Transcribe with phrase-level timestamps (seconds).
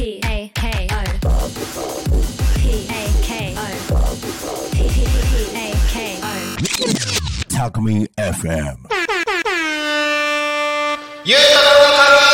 [0.00, 1.36] P A K O
[2.56, 3.60] P A K O
[4.72, 4.80] P
[5.54, 6.32] A K O
[7.50, 8.78] Talk Me FM.
[11.26, 12.30] ゆうたろう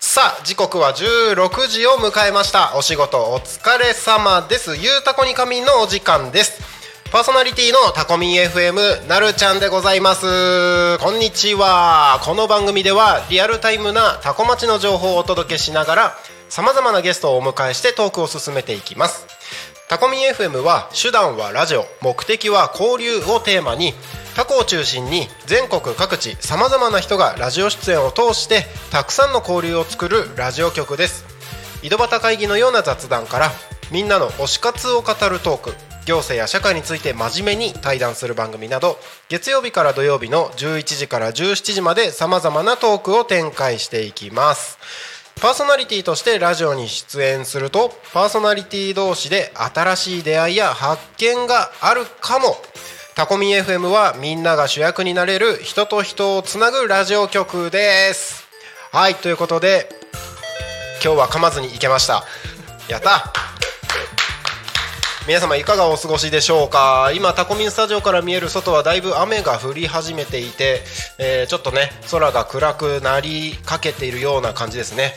[0.00, 6.73] さあ時刻は16時を迎えましたお仕事お疲れ様ですゆうたこに仮眠のお時間です
[7.14, 10.98] パーソナリティのタコミン FM なるちゃんでございます。
[10.98, 12.20] こんにちは。
[12.24, 16.14] この番組ではリアルタイムなタコ町の情報をお届けしながら
[16.48, 19.28] さまざまなゲストをお迎えしてトークを進めていきます。
[19.88, 23.92] タコミン FM は手段はラジオ目的は交流をテーマに
[24.34, 31.24] タコを中心に全国各地さまざまな人がラジオ出演を通してたくさんの交流を作るラジオ局です。
[31.84, 33.52] 井戸端会議のような雑談から
[33.92, 35.93] みんなの推し活を語るトーク。
[36.06, 44.78] 行政や社会について真面目に対談する番組など月曜日から土曜日の11時から17時までさまざまなトークを展開していきます。
[45.40, 52.56] パーソナリティとしてラジオに出演するとパーソナリティ同士で新しい出会いや発見があるかも。
[53.14, 58.44] タコミ FM はみんなが主役になれる人と人をつなぐラジオ局です。
[58.92, 59.88] はいということで
[61.02, 62.24] 今日は噛まずにいけました。
[62.88, 63.53] やった。
[65.26, 67.10] 皆様いかがお過ごしでしょうか？
[67.14, 70.82] 今タコミンスタジオから見える外はだいぶ雨が降り始めていて、
[71.18, 75.14] えーちょっとね空が暗くなりかけているような感じですね。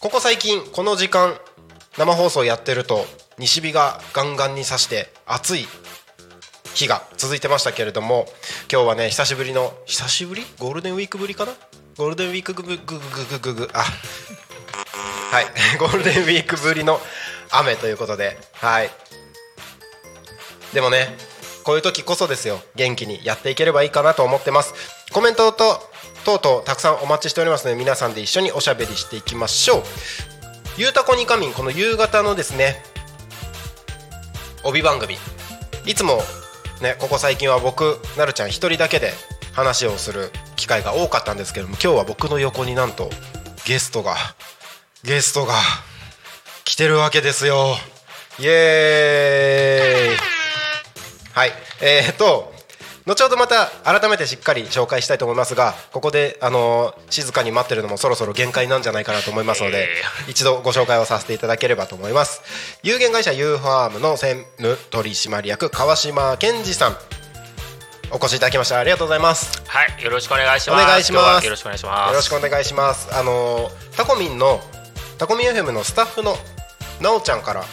[0.00, 1.34] ここ最近この時間
[1.98, 3.04] 生放送やってると
[3.36, 5.66] 西日がガンガンに差して暑い
[6.72, 8.24] 日が続いてましたけれども
[8.72, 10.42] 今日はね久しぶりの久しぶり？
[10.58, 11.52] ゴールデンウィークぶりかな？
[11.98, 12.98] ゴールデンウィークぐぐぐぐ
[13.38, 15.44] ぐぐぐあはい
[15.78, 16.98] ゴールデンウィークぶりの
[17.50, 18.90] 雨ということではい
[20.72, 21.08] でもね
[21.64, 24.74] こういう時こそですよ元気にやっていければいいかなと思ってます。
[25.12, 25.80] コメントと
[26.24, 29.82] 等々たくさんお待ちしておりますので皆さんで一緒におしゃべりしていきましょう。
[30.76, 32.82] ゆうたこにかみんこの夕方のですね
[34.64, 35.16] 帯番組。
[35.86, 36.22] いつも
[36.80, 39.12] ねここ最近は僕なるちゃん一人だけで
[39.52, 43.10] 話をする機会が多かったんですけども今日は僕の横になんと
[43.66, 44.16] ゲストが
[45.02, 45.54] ゲストが
[46.64, 47.76] 来てるわけですよ。
[48.38, 50.29] イエーイ。
[51.32, 51.52] はい。
[51.80, 52.52] えー、と
[53.06, 59.88] 後ほどまた改めてしっかり紹介したいと思いますがここで、あのー静かに待ってるのもそろそろ限界なんじゃないかなと思いますので、
[60.28, 62.42] 一度ご紹介をさせていただければと思います。
[62.82, 66.96] 有限会社 U ファームの専務取締役川島健二さん
[68.12, 69.62] お越しいただきましたありがとうございます。
[69.66, 70.84] はい、よろしくお願いします。
[70.84, 71.44] お願いします。
[71.44, 72.10] よろしくお願いします。
[72.10, 73.08] よろしくお願いします。
[73.16, 74.60] あのータコミンの
[75.18, 76.34] タコミン FM のスタッフの
[77.00, 77.64] なおちゃんから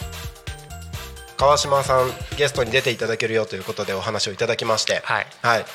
[1.38, 5.02] 川島さんゲストに出ていただけるよということでお話をいただきまして。
[5.04, 5.26] はい。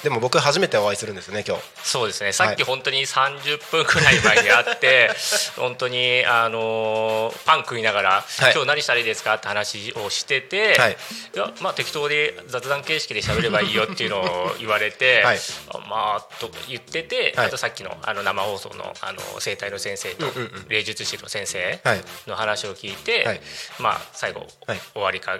[0.04, 1.64] でも僕初めてお会いするんですよね今日。
[1.82, 2.34] そうですね。
[2.34, 5.10] さっき本当に30分くらい前に会って、
[5.56, 8.52] 本当にあのーパン食いながら、い。
[8.52, 10.98] 今日何したらいいですかって話をしてて、はい。
[11.34, 15.40] い、やまあ適当で雑談形式で喋ればいいよっていうのを言われて、 はい。
[15.70, 17.48] あまあと言ってて、はい。
[17.48, 20.26] あとさっきのあの生放送のあの生態の先生と
[20.68, 22.02] 霊術師の先生はい。
[22.28, 23.42] の話を聞いて、はい。
[23.80, 24.82] まあ最後、はい。
[24.94, 25.40] 終わりか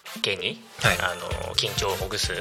[0.19, 0.97] けに、はい。
[0.99, 2.33] あの緊張をほぐす、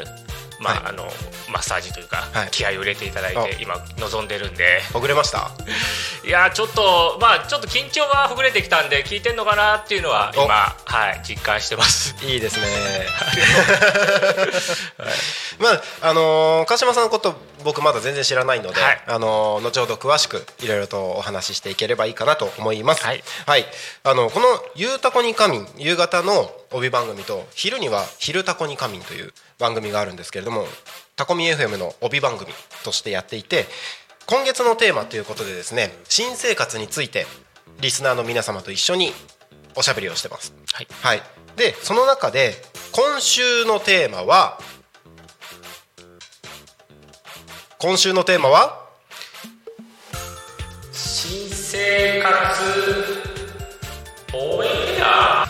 [0.61, 0.83] まあはい。
[0.87, 1.05] あの
[1.51, 2.49] マッサージというか、はい。
[2.51, 3.45] 気合を入れていただいあ。
[3.45, 4.83] て今望んでるんで。
[4.93, 5.51] ほぐれました？
[6.25, 10.45] いやちょっとまあちょっと緊張はほぐれてきたんで聞いてんのかなっていうのはお。
[10.45, 12.15] 今はい実感してます。
[12.27, 12.67] いいですね。
[15.59, 19.03] まああのー川島さんのこと僕まだ全然知らないので、はい。
[19.07, 23.05] あのー後ほど詳しくいろいろとお話ししていければいいかなと思います。
[23.05, 23.23] はい、
[24.05, 30.67] あのこの「ゆうたこに仮眠」夕方の帯番組と昼には「昼たこに仮眠」という番組があるんですけれども
[31.15, 32.51] タコミ FM の帯番組
[32.85, 33.67] としてやっていて
[34.25, 37.27] 今月のテーマということでですね新生活について
[37.81, 39.13] リスナーの皆様と一緒に
[39.75, 40.55] おしゃべりをしてます。
[40.73, 40.89] はい。
[41.03, 41.23] はい、
[41.57, 44.59] でその中で今週のテーマは
[47.77, 48.89] 今週のテーマは
[50.93, 53.23] 新生活
[54.33, 55.47] 応援や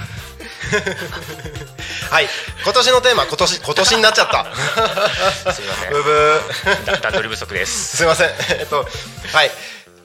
[2.11, 2.27] はい。
[2.65, 4.45] 今年のテーマ今年今年になっちゃった。
[5.55, 5.91] すみません。
[5.93, 6.87] ブブー。
[6.87, 7.99] だ段取り不足です。
[7.99, 8.31] すいません。
[8.59, 8.85] えっと
[9.33, 9.51] はい。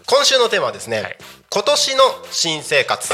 [0.06, 1.18] 今週のテーマはですね、はい。
[1.50, 3.12] 今年の新生活。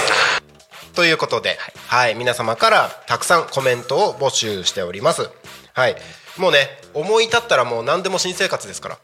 [0.93, 1.57] ということで、
[1.87, 5.29] はい、皆様からたくさんコメントを募集しております。
[5.71, 5.95] はい。
[6.35, 8.97] もうね思い立ったらもう何でも新生活ですから。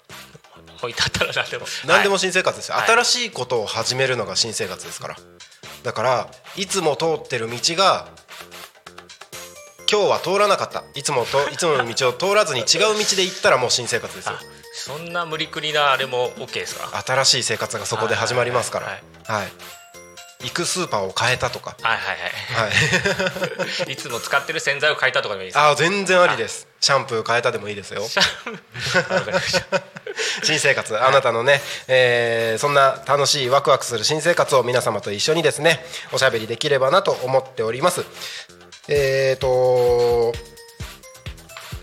[0.81, 1.65] 置いてあったら何でも。
[1.85, 2.19] 何でもはい。
[2.19, 2.87] 新生活ですよ、はい。
[2.87, 5.15] 新しいことを始めるのが新生活ですから。
[5.83, 8.09] だからいつも通ってる道が
[9.89, 10.83] 今日は通らなかった。
[10.95, 14.33] いつもといつもの道を通らずに違う道で行ったらもう新生活ですよ。
[14.35, 14.39] あ
[14.73, 17.01] そんな無理くりなあれも OK ですか？
[17.05, 18.87] 新しい生活がそこで始まりますから。
[18.87, 19.47] はいはい。
[20.43, 21.75] 行くスーパーを変えたとか。
[21.81, 22.17] はいはい
[22.61, 22.69] はい。
[23.85, 23.93] はい。
[23.93, 25.69] いつも使ってる洗剤を変えたとかでもいいですか？
[25.69, 26.67] あー全然ありです。
[26.79, 28.03] シャンプー変えたでもいいですよ。
[30.43, 30.95] 新生活。
[31.01, 38.03] あなたのね、えーそんな楽しいワクワクする新生活を皆様と一緒にですねおしゃべりできればなと思っております
[38.89, 40.33] えーと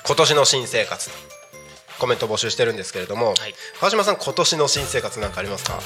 [0.07, 1.30] 今年の新生活。
[2.01, 3.55] コメント募集してるんですけれども、はい。
[3.79, 5.79] 川島さん今年の新生活なんかありますか？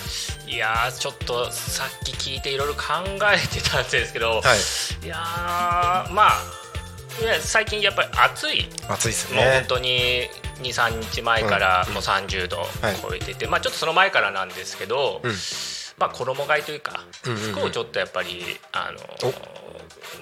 [0.49, 2.81] いやーちょっとさっき聞いていろいろ考
[3.33, 4.43] えてたんですけど、は
[5.03, 5.05] い。
[5.05, 6.33] いやーまあ
[7.41, 8.67] 最近やっぱり暑い。
[8.89, 10.29] 暑いですもう本ね当に
[10.63, 12.69] 23日前からもう30度はい。
[13.03, 15.33] 超えてて、まあ、ちょっとその前からなんですけど、うん
[15.99, 18.43] まあ、衣替えというか、服をちょっとやっぱり
[18.73, 19.33] あの、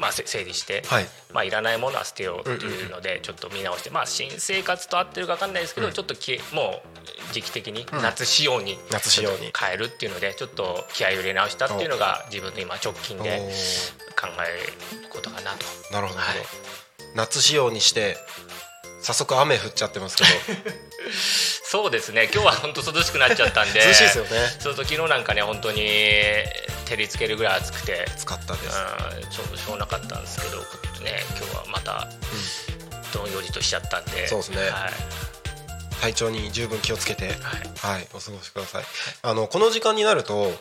[0.00, 1.06] まあ、せ整理して、はい。
[1.32, 6.82] まあ、いらないものは捨てようっていうのでちょっと見直して、まあ、新生活と合ってるか分かんないですけど、ちょっときも
[7.30, 8.78] う時期的に夏仕様に
[9.58, 13.38] 変えるっていうのでちょっと気合いを入れ直したっていうのが自分の今直近で
[14.20, 15.66] 考えることかなと。
[15.92, 16.36] なるほど、はい。
[17.14, 18.16] 夏仕様にして
[19.02, 20.30] 早速雨降っちゃってますけど。
[21.64, 22.30] そうですね。
[22.32, 23.80] 今日は本当涼しくなっちゃったんで。
[23.84, 24.30] 涼しいですよね。
[24.60, 25.80] そうそう昨日なんかね本当に
[26.86, 28.04] 照りつけるぐらい暑くて。
[28.08, 28.76] 暑かったです。
[28.76, 30.58] うんちょうどしょうがなかったんですけど
[31.00, 32.08] ね今日はまた
[33.12, 34.28] どんよりとしちゃったんで。
[34.28, 34.70] そうですね。
[34.70, 34.92] はい。
[36.00, 37.36] 体調に十分気をつけてはい。
[37.94, 38.84] はいお過ごしください。
[39.22, 40.54] あのこの時間になると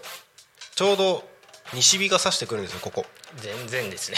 [0.76, 1.30] ちょうど
[1.74, 3.06] 西日が差してくるんですよここ。
[3.38, 4.18] 全然ですね。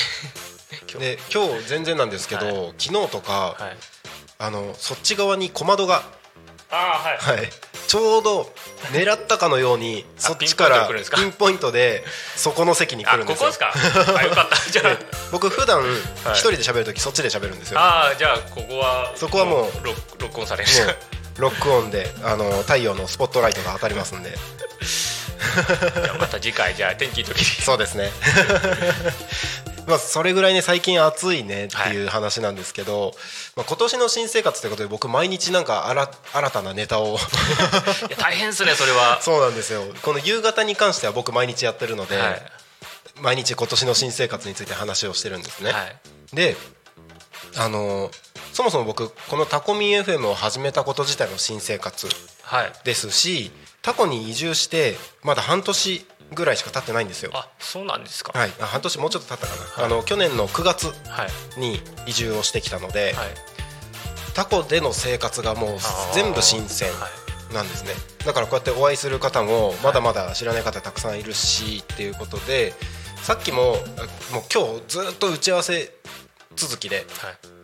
[0.89, 3.92] 今日で今日全然なんですけど、は昨日とか、はい
[4.43, 6.03] あのそっち側に小窓が
[6.69, 7.37] ああはい。
[7.37, 7.49] はい、
[7.87, 8.51] ちょうど
[8.91, 12.03] 狙ったかのようにあそっちからピンポイントで
[12.35, 13.49] そこの席に来あるんですよ。
[13.51, 14.17] ここですか？
[14.19, 14.71] あよかった。
[14.71, 14.97] じゃで
[15.31, 15.85] 僕普段い。
[16.33, 20.69] 一人で喋るときそっちで喋るんですよ、ああーじゃあここはそこはもう録録音される
[21.37, 24.35] ロックオンであの太陽のスポットライトが当たりますんで。
[26.19, 27.45] また次回じゃあ天気いい時に。
[27.45, 28.09] そうですね
[29.87, 33.13] まあそれぐらいね最近暑いねっていう話なんですけど、
[33.55, 37.17] まあ、今年の新生活ということで僕毎日なんか新新たなネタを
[38.07, 39.19] いや大変ですねそれは。
[39.23, 39.83] そうなんですよ。
[40.01, 42.41] この夕方に関しては僕毎日やってるので、はい。
[43.19, 45.95] 毎日今年の新生活について話をしてるんですね、はい。
[46.33, 46.57] で
[47.55, 48.09] あの
[48.53, 52.07] そもそも僕このタコミン FM を始めたこと自体の新生活
[52.41, 52.73] はい。
[52.83, 53.51] ですし
[53.81, 57.31] タコに移住してまだ半年ぐらいしか経ってないんですよ。
[57.33, 58.37] あそうなんですか。
[58.37, 58.51] はい。
[58.59, 61.27] あ半年もうちょっと経ったかな、あの去年の9月は
[61.57, 61.59] い。
[61.59, 63.29] に移住をしてきたので、はい。
[64.33, 65.77] タコでの生活がもう
[66.13, 67.07] 全部新鮮は
[67.51, 67.91] いなんですね。
[68.25, 72.73] だからこうやってお会いする方もまだまだ知らない方たくさんいるしっていうことで
[73.21, 75.91] さっきもあもう今日ずっと打ち合わせ
[76.55, 77.05] 続きではい。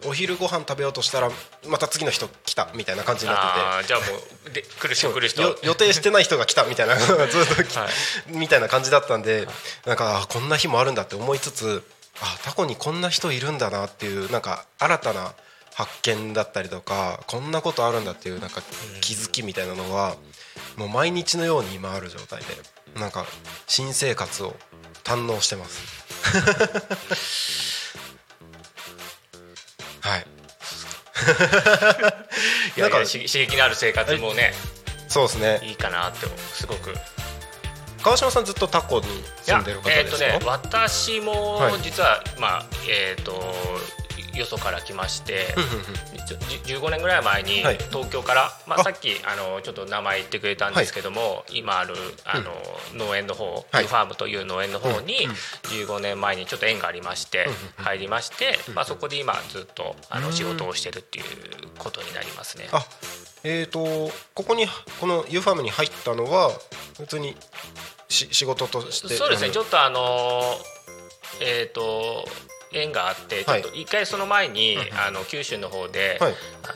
[0.07, 1.29] お昼ご飯食べようとしたら
[1.67, 3.87] また次の人来たみたいな感じになってて。
[3.87, 4.05] じゃあも
[4.47, 5.41] うで来る人来る人。
[5.41, 7.89] よ予定してない人が来たみたいな ずっとき、はい。
[8.27, 9.47] みたいな感じだったんで
[9.85, 11.83] なんかあこんな日もあるんだって思いつつ
[12.21, 15.33] あタコにこんな人いるんだなっていうなんか新たな
[15.73, 18.61] 発見だったりとかこんなことあるんだっていうなんか
[18.99, 20.15] 気づきみたいなのが
[20.75, 22.45] もう毎日のように今ある状態で
[22.99, 23.25] なんか
[23.67, 24.55] 新生活を
[25.03, 25.79] 堪能してます
[32.77, 34.53] いやいやし刺激のある生活もね
[35.09, 35.59] そうですね。
[35.63, 36.93] いいかなってすごく。
[38.03, 39.05] 川島さんずっとタコに
[39.41, 43.53] 住んでる方ですか、とね私もはい実は、まあえっ、と
[44.39, 45.47] よそから来まして
[46.25, 47.77] ちょじ15年ぐらい前にはい。
[47.89, 48.83] 東京から、まあ、あ。
[48.83, 51.93] さっきあのちょっと名前言ってくれたんですけども、今ある
[52.25, 53.85] あの、農園の方、はい。
[53.85, 55.35] ファームという農園の方にうんうん。
[55.87, 61.25] 15年前にちょっと縁がありまして入りまして、まあ、そこで今ずっとあの仕事をしてるっていう
[61.77, 62.67] ことになりますね。
[62.71, 62.85] あ
[63.43, 64.67] えー、とここに
[64.99, 66.51] この U ファームに入ったのは
[66.97, 67.35] 普通に
[68.09, 69.51] し仕事としてそうですね。
[69.51, 70.41] ちょっっとあの
[71.41, 72.25] えっ、と
[72.71, 74.81] 縁があってちょっと一回その前に、うん。
[74.97, 76.33] あの九州の方で、はい。
[76.63, 76.67] あ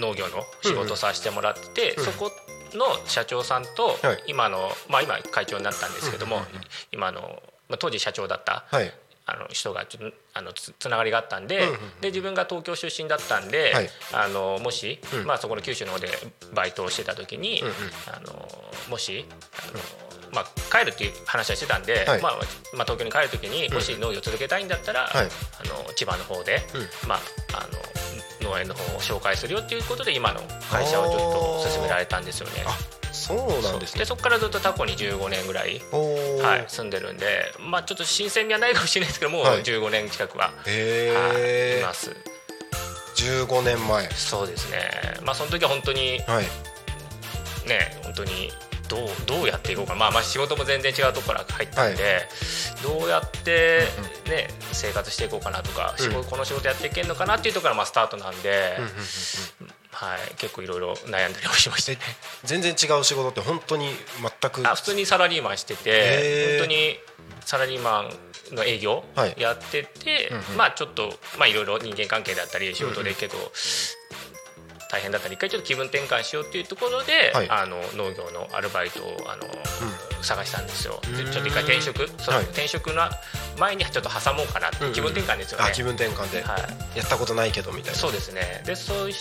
[0.00, 2.04] の農業の仕事をさせてもらってて、うん。
[2.04, 2.30] そこ
[2.72, 4.24] の社長さんとはい。
[4.26, 6.60] 今の、まあ今会長になったんですけども、うんうんうん。
[6.92, 8.92] 今の、まあ、当時社長だったはい
[9.24, 11.60] あの人がちょっとあのつつながりがあったんで,、
[12.00, 13.90] で自分が東京出身だったんで、はい。
[14.12, 15.26] あのもし、うん。
[15.26, 16.08] まあ、そこの九州の方で
[16.54, 17.62] バイトをしてた時に、
[18.08, 18.48] あの
[18.90, 19.24] もし
[19.62, 19.80] あの、
[20.32, 22.22] まあ、帰るっていう話はしてたんで、はい。
[22.22, 22.32] まあ
[22.74, 25.26] まあ、東京に帰る時にもし農業を続けたいんだったら、はい。
[25.26, 26.60] あの千葉の方で、
[27.06, 27.18] まあ、
[27.54, 27.68] あ
[28.42, 32.64] の農園の方を紹介するよっていうことで今の会社をちょっと勧められたんですよね。
[33.30, 34.00] あそうなんですね。
[34.00, 37.26] でそこからずっとタコに15年ぐらい、はい、住んでるんで、
[37.60, 39.62] まあ、ちょっと新鮮味はないかもしれないですけどもうはい。
[39.62, 42.10] 15年近くは、はい、います。
[43.16, 44.08] 15年前。
[44.10, 44.78] そうですね。
[45.24, 46.44] まあその時は本当にはい。
[47.68, 48.50] ね本当に
[48.88, 49.94] どうどうやっていこうか。
[49.94, 52.28] まあまあ仕事も全然違うところから入ったんで、
[52.82, 53.84] どうやって、
[54.28, 58.76] ね、生活していこうかなとか、仕事この仕事やっていけるのかなっていうところがまあスタートなんで、
[60.04, 61.98] はい、結構いろいろ悩んだりもしましたね。
[62.42, 63.86] 全然違う仕事って本当に
[64.20, 64.68] 全く？
[64.68, 66.58] あ普通にサラリーマンしてへてー。
[66.58, 66.98] 本当に
[67.44, 68.10] サラリーマ
[68.52, 69.34] ンの営業はい。
[69.38, 70.56] やってて、うんうん。
[70.56, 73.52] まあちょっとまあいろいろ人間関係だったり仕事で結構
[74.90, 77.48] 大変だったり一回ちょっと気分転換しようっていうところで、はい。
[77.48, 79.44] あの農業のアルバイトをあの、
[80.22, 81.00] 探したんですよ。
[81.16, 81.32] でうん。
[81.32, 82.08] ちょっと一回転職？
[82.18, 83.02] そのはい転職の
[83.58, 84.92] 前にちょっと挟もうかなって、うんうん。
[84.92, 85.64] 気分転換ですよね。
[85.68, 86.42] あ気分転換で。
[86.42, 86.98] はい。
[86.98, 87.98] やったことないけどみたいな。
[87.98, 88.62] そうですね。
[88.64, 89.14] でそういう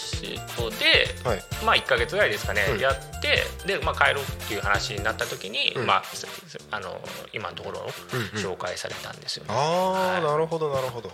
[0.57, 1.43] こではい。
[1.65, 2.79] まあ1か月ぐらいですかね、うん。
[2.79, 5.85] やってで、まあ、帰ろうっていう話になった時に、うん。
[5.85, 6.25] まあ、す
[6.71, 6.99] あの
[7.33, 8.27] 今のところをうんうん。
[8.45, 9.53] 紹介されたんですよね。
[9.53, 10.23] ああ、はい。
[10.23, 11.11] なるほどなるほど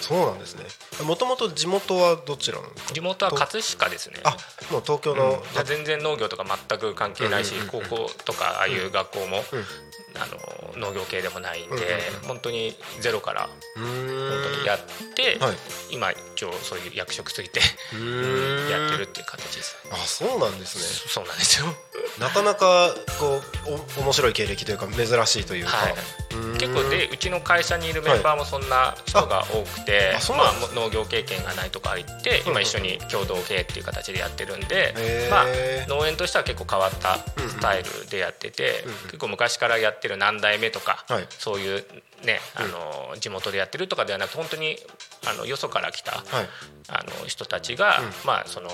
[0.00, 0.64] そうなんですね。
[1.04, 2.94] もともと地元はどちらなんですか？
[2.94, 4.16] 地元は葛飾ですね。
[4.24, 4.36] あ
[4.70, 5.64] もう東京の、うん。
[5.64, 9.64] 全然農業とか全く関係ないし、高校とかああいう学校も、うん
[10.16, 10.26] あ
[10.76, 11.76] の農業系でもないんで、
[12.22, 13.86] うん本当にゼロからう本
[14.54, 14.78] 当にやっ
[15.14, 15.56] て、はい。
[15.90, 17.60] 今一応そういう役職ついて
[18.70, 19.76] やってるっていう形です。
[19.90, 20.84] あそうなんですね。
[21.08, 21.66] そうなんですよ。
[22.18, 25.94] なかなかこうお面白い経歴というか珍しいというか、はい。
[26.58, 35.46] 結構でうちの会社にいるメンバーもそんな人が多くて、ああそうまあ農業経験がないとか言ってうん今一緒に共同経営っていう形でやってるんで、まあ、
[35.88, 37.18] 農園としては結構変わった
[37.48, 41.26] スタイルでやってて、結構昔からやってる何代目とか、はい。
[41.30, 41.84] そういう
[42.24, 44.76] ねあの地元でやってるとかではなくて本当に
[45.26, 46.24] あのよそから来た、はい。
[46.88, 48.04] あの人たちが、うん。
[48.24, 48.68] まあその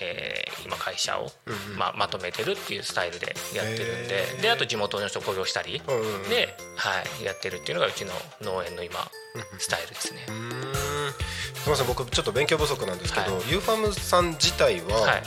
[0.00, 1.78] えー今会社を、うんうん。
[1.78, 6.28] まあ、まとめてるっていうスタイルでやってるんでであと地元の人を雇用したり、うんうんうん。
[6.28, 9.10] で、はい、やってるっていうのがうちの農園の今
[9.58, 10.20] スタイルですね。
[10.26, 10.32] す
[11.66, 13.50] みません僕ちょっと勉強不足なんですけど、はい。
[13.50, 15.22] ユーファームさん自体は、はい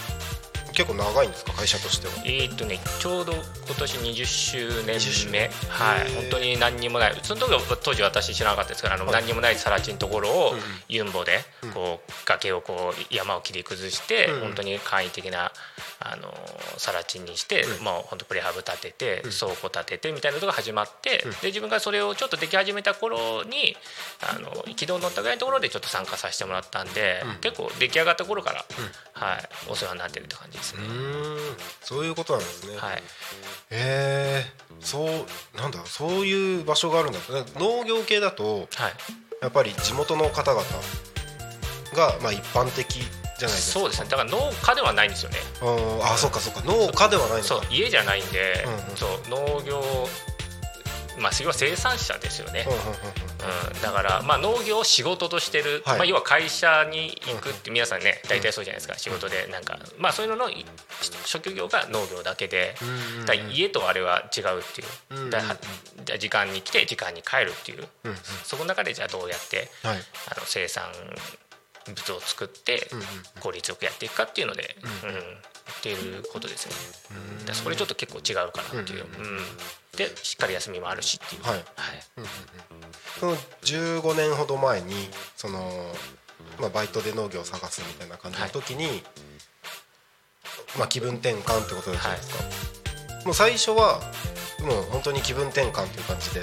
[0.73, 1.53] 結構長いんですか？
[1.53, 2.13] 会社としては。
[2.25, 7.19] えーっとね、ちょうど今年20周年20目、はい、本当に何にもない。
[7.23, 9.13] その時は当時私知らなかったですからあの、はい。
[9.15, 10.63] 何にもない更地のところをうんうん。
[10.89, 11.39] ユンボで
[11.73, 14.41] こう崖をこう山を切り崩して、うんうん。
[14.41, 15.51] 本当に簡易的な
[15.99, 16.33] あの
[16.77, 17.83] 更地にして、うん。
[17.83, 19.31] もう本当プレハブ立てて、うん。
[19.31, 21.31] 倉庫立ててみたいなのが始まって、うん。
[21.31, 23.75] で自分がそれをちょっとでき始めた頃に
[24.21, 27.39] あの軌道に乗ったぐらいのところでちょっと参加させてもらったんで、うん。
[27.41, 28.65] 結構出来上がった頃から、
[29.13, 30.83] はい、お世話になってるって感じですね。
[30.83, 31.57] うーん。
[31.81, 32.95] そういうことなんですね、はい。
[32.97, 33.01] へ
[33.71, 34.45] え
[34.79, 37.25] そうなんだそういう場所があるんだね。
[37.55, 38.93] 農業系だとはい。
[39.41, 40.63] やっぱり地元の方々
[41.95, 43.79] がまあ一般的じゃないですか。
[43.79, 44.07] そうですね。
[44.09, 45.37] だから農家ではないんですよね。
[45.61, 46.03] うん。
[46.05, 46.61] あそっかそっか。
[46.63, 48.95] 農家ではないそう家じゃないんで、うんうん。
[48.95, 49.81] そう農業
[51.19, 52.95] まあ要は生産者ですよね、うんうんうんうん。
[53.73, 55.97] うん、だから、まあ、農業を仕事としてる、はい。
[55.97, 58.97] まあ、要は会社に行くって皆さんね大体そうじゃないですか。
[58.97, 60.65] 仕事でなんか、まあ、そういうののい
[61.25, 62.75] 職業が農業だけで、
[63.25, 65.41] だ家とあれは違うっていう、だ
[66.17, 67.87] 時間に来て時間に帰るっていう、
[68.43, 69.97] そこの中でじゃあどうやってはい。
[70.29, 70.83] あの生産
[71.87, 72.87] 物を作って
[73.39, 75.09] 効率よくやっていくかっていうので、うん。
[75.11, 76.75] っていうことですね。
[77.45, 79.39] だそれちょっと結構違うかなっていう、うん
[79.97, 81.53] でしっかり休みもあるしっていう、はい。
[81.53, 81.63] はい。
[83.19, 84.93] その15年ほど前に
[85.35, 85.59] その、
[86.59, 89.03] まあ、バイトで農業を探すみたいな感じの時に、
[90.77, 92.43] まあ、気分転換ってことじゃないですか、
[93.25, 94.01] もう最初は
[94.61, 96.41] もう本当に気分転換っていう感じで。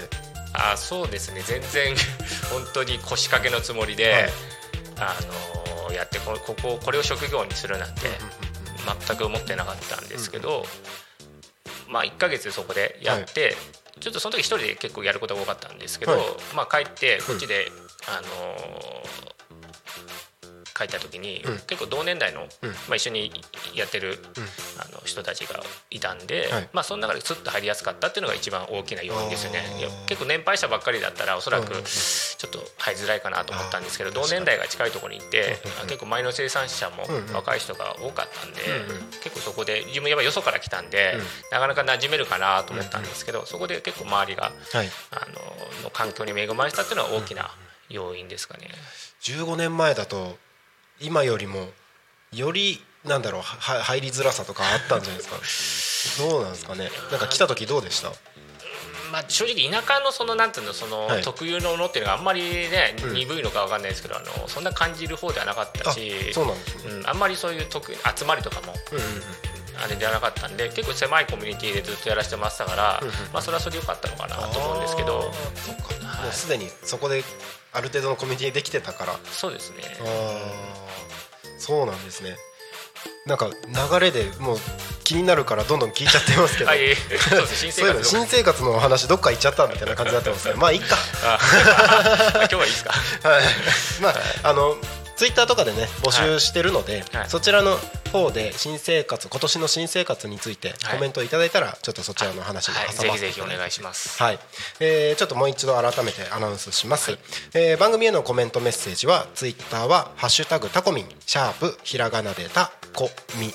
[0.54, 1.42] あそうですね。
[1.42, 1.94] 全然
[2.50, 4.30] 本当に腰掛けのつもりで、
[4.98, 5.16] あ
[5.86, 8.08] のやってここここれを職業にするなんて
[9.06, 10.64] 全く思ってなかったんですけど、
[11.88, 13.56] まあ1ヶ月そこでやって、
[14.00, 16.20] ちょっとその時一人で結構やることが多かったんですけど、はい。
[16.54, 17.70] まあ帰ってこっちで、
[18.06, 18.26] あの
[20.78, 21.58] 帰った時に、うん。
[21.66, 22.70] 結構同年代の、うん。
[22.70, 23.32] まあ、一緒に
[23.74, 24.18] やってる、
[24.78, 26.68] あの人たちがいたんで、はい。
[26.72, 29.64] まあ、その中でスッと入りやすかったっていうのが一番大きな要因ですよね。
[30.06, 35.86] 結構年配者ばっかりだったらおそらくちょっと入りづらいかなと思ったんですけど同年代が近いところにいてうんうんうん。
[35.88, 37.04] 結構前の生産者も
[37.34, 38.60] 若い人が多かったんで
[39.22, 41.20] 結構そこで自分やっぱよそから来たんでうん。
[41.50, 44.90] なかなか馴染めるかなと思ったんですけどそこで結構周りがはい。
[45.10, 47.50] あのの環境に恵まれたっていうのは大きな
[47.88, 48.68] 要因ですかね。
[49.22, 50.38] 15年前だと
[51.00, 51.68] 今よりも
[52.32, 56.28] よりなんだろうは入りづらさとかあったんじゃないですか？
[56.30, 56.90] どうなんですかね？
[57.10, 58.12] なんか来た時どうでした？
[59.12, 61.22] まあ、正直田舎のそのなんていうのそのはい。
[61.22, 63.14] 特有のものっていうのがあんまりね、うん。
[63.14, 66.92] 鈍いのかわかんないですけどあのそんな感じる方ではなかったあしそうなんですね。
[66.92, 68.74] うん、あんまりそういう特集まりとかも
[69.82, 73.00] あれじゃなかったんで結構狭いコミュニティでずっとやらせてましたから、
[73.32, 75.20] まあ、それはそれでよかったのかなと思うんですけど。
[75.20, 77.22] もうすでにそこで
[77.72, 79.12] ある程度のコミュニティできてたから。
[79.14, 79.82] あそうですね。
[80.00, 80.68] あ
[81.58, 82.36] そうなんですね。
[83.26, 84.58] なんか流れでもう
[85.04, 90.96] 気になるからどんどん聞いちゃってますけど、はいそういうの生活新生活の話どっか行っちゃったみたいな感じになってますけどまあいいか。
[91.24, 91.38] あ
[92.34, 92.90] 今日はいいですか。
[93.28, 93.42] はい、
[94.00, 94.76] まああの
[95.18, 97.28] ツイッターとかでね募集してるので、はい。
[97.28, 97.76] そちらの
[98.12, 104.22] 方で新生活今年の新生活についてコメントいただいたらちょっとそちらの話に挟はい、ませてぜひぜひお願いします。
[104.22, 104.38] はい、
[104.78, 107.18] えーちょっともう一度改めてアナウンスします、
[107.52, 113.10] えー番組へのコメントメッセージはツイッターは「ハッシュタグタコミン」シャープひらがなでタコ
[113.40, 113.52] ミン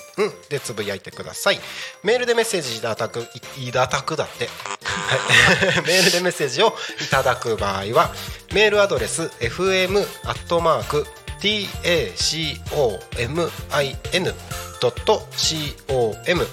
[0.49, 1.61] でつぶやいてください。
[2.03, 3.25] メールでメッセージいただく
[3.57, 4.47] いいただくだって。
[4.47, 5.81] はい。
[5.87, 8.13] メールでメッセージをいただく場合は
[8.51, 11.07] メールアドレス fm アットマーク
[14.79, 16.47] tacomin.com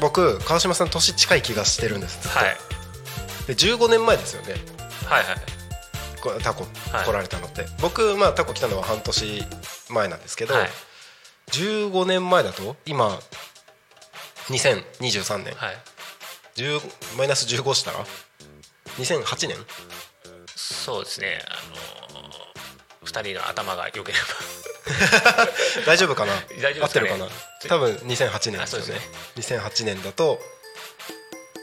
[0.01, 2.29] 僕川島さん年近い気がしてるんです。
[2.29, 2.57] はい。
[3.47, 4.57] で15年前ですよね。
[5.07, 5.37] はいはい。
[6.21, 7.07] こタコはい。
[7.07, 9.44] 来られたのって、僕、まあ、タコ来たのは半年
[9.88, 10.71] 前なんですけど、はい
[11.53, 12.77] 15年前だと？
[12.87, 13.19] 今
[14.49, 15.77] 2023年、はい。
[16.57, 16.81] 10
[17.19, 18.05] マイナス15したら
[18.99, 19.57] ？2008年？
[20.55, 21.41] そうですね。
[21.49, 24.19] あのー、2人の頭が良けれ
[25.85, 26.35] 大丈夫かな？
[26.35, 26.43] ね。
[26.81, 27.29] 合ってるかな？
[27.69, 29.01] 多分2008年ですよね。
[29.35, 30.41] です2008年だと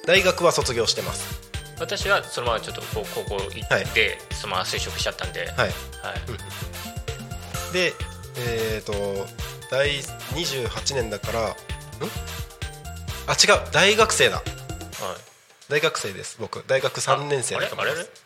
[0.06, 1.40] 大学は卒業してます。
[1.78, 3.86] ば私はそのままちょっと高高校行って、はい。
[4.34, 5.58] そのまま就職しちゃったんで、はい。
[5.58, 5.74] はい。
[7.74, 7.94] で
[8.38, 8.94] えっ、と
[9.70, 9.90] 大
[10.36, 11.54] 28年だからん？
[13.28, 14.38] あ違う大学生だ。
[14.38, 14.46] はい。
[15.70, 16.64] 大学生です僕。
[16.68, 17.96] 大学3年生だと思います。
[17.96, 18.02] あれ？
[18.02, 18.24] あれ？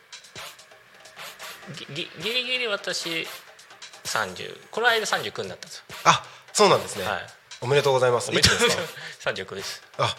[1.76, 3.28] ぎぎギリギリ私
[4.06, 5.84] 30この間39になったんですよ。
[6.06, 7.20] あそうなんですね、はい。
[7.62, 8.30] おめでとうございます。
[8.30, 9.84] おめでとうございいまつですす39です。
[9.98, 10.16] あ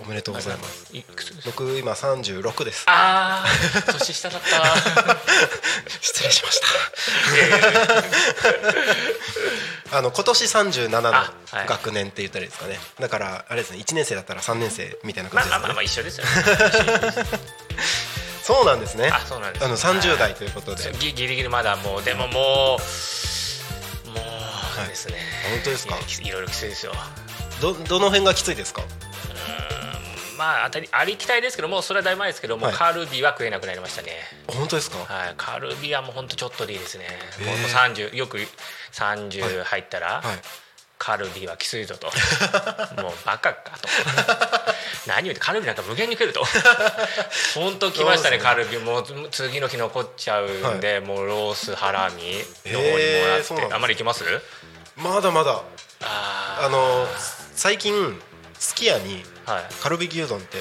[0.00, 0.88] おめでとうございます。
[0.96, 2.84] いくつです僕今36です。
[2.86, 5.16] ああ年下だった。
[6.00, 6.60] 失礼しまし
[9.90, 9.98] た。
[9.98, 11.66] あの今年37のあはい。
[11.68, 12.78] 学年って言ったらいいですかね。
[13.00, 15.56] だからあれですね1年生だったら3年生みたいな感じですね。
[15.56, 16.30] まあまあまあまあ一緒ですよね。
[18.42, 19.08] そうなんですね。
[19.12, 19.64] あそうなんです。
[19.64, 20.82] あの30代ということで。
[20.82, 22.76] そうギギリギリまだもうでもも
[24.06, 24.16] うも
[24.84, 25.14] うですね、
[25.50, 25.96] 本当ですか？
[26.22, 26.92] いろいろきついですよ。
[27.60, 28.82] どどの辺がきついですか？
[30.36, 32.74] まあ当たりありきたいですけどもうそれはだいぶ前ですけども、はい。
[32.74, 34.10] カルビは食えなくなりましたね。
[34.48, 34.98] 本当ですか？
[34.98, 35.34] はい。
[35.36, 37.04] カルビはもうほんとちょっとでいいですね、
[37.40, 37.46] へー。
[37.46, 38.38] もう30よく
[38.92, 40.38] 30入ったら、はい。
[40.98, 42.06] カルビはきついぞと。
[43.02, 43.88] もうバカかと。
[45.06, 46.42] 何言うてカルビなんか無限に食えると。
[47.54, 48.42] 本当来ましたねね。
[48.42, 48.78] カルビ。
[48.78, 54.24] もう次の日残っちゃうんで、もうロースハラミの方にもらっそうなんですてあんまり行きます？
[54.96, 55.62] まだまだ。
[56.02, 57.06] ああの
[57.54, 58.18] 最近
[58.58, 59.64] すき家にーはい。
[59.82, 60.58] カルビ牛丼って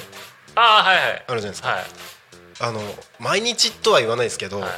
[0.55, 1.25] あーはいはい。
[1.27, 1.69] あるじゃないですか。
[1.69, 1.85] はい。
[2.59, 2.81] あの
[3.19, 4.69] 毎日とは言わないですけど、はい。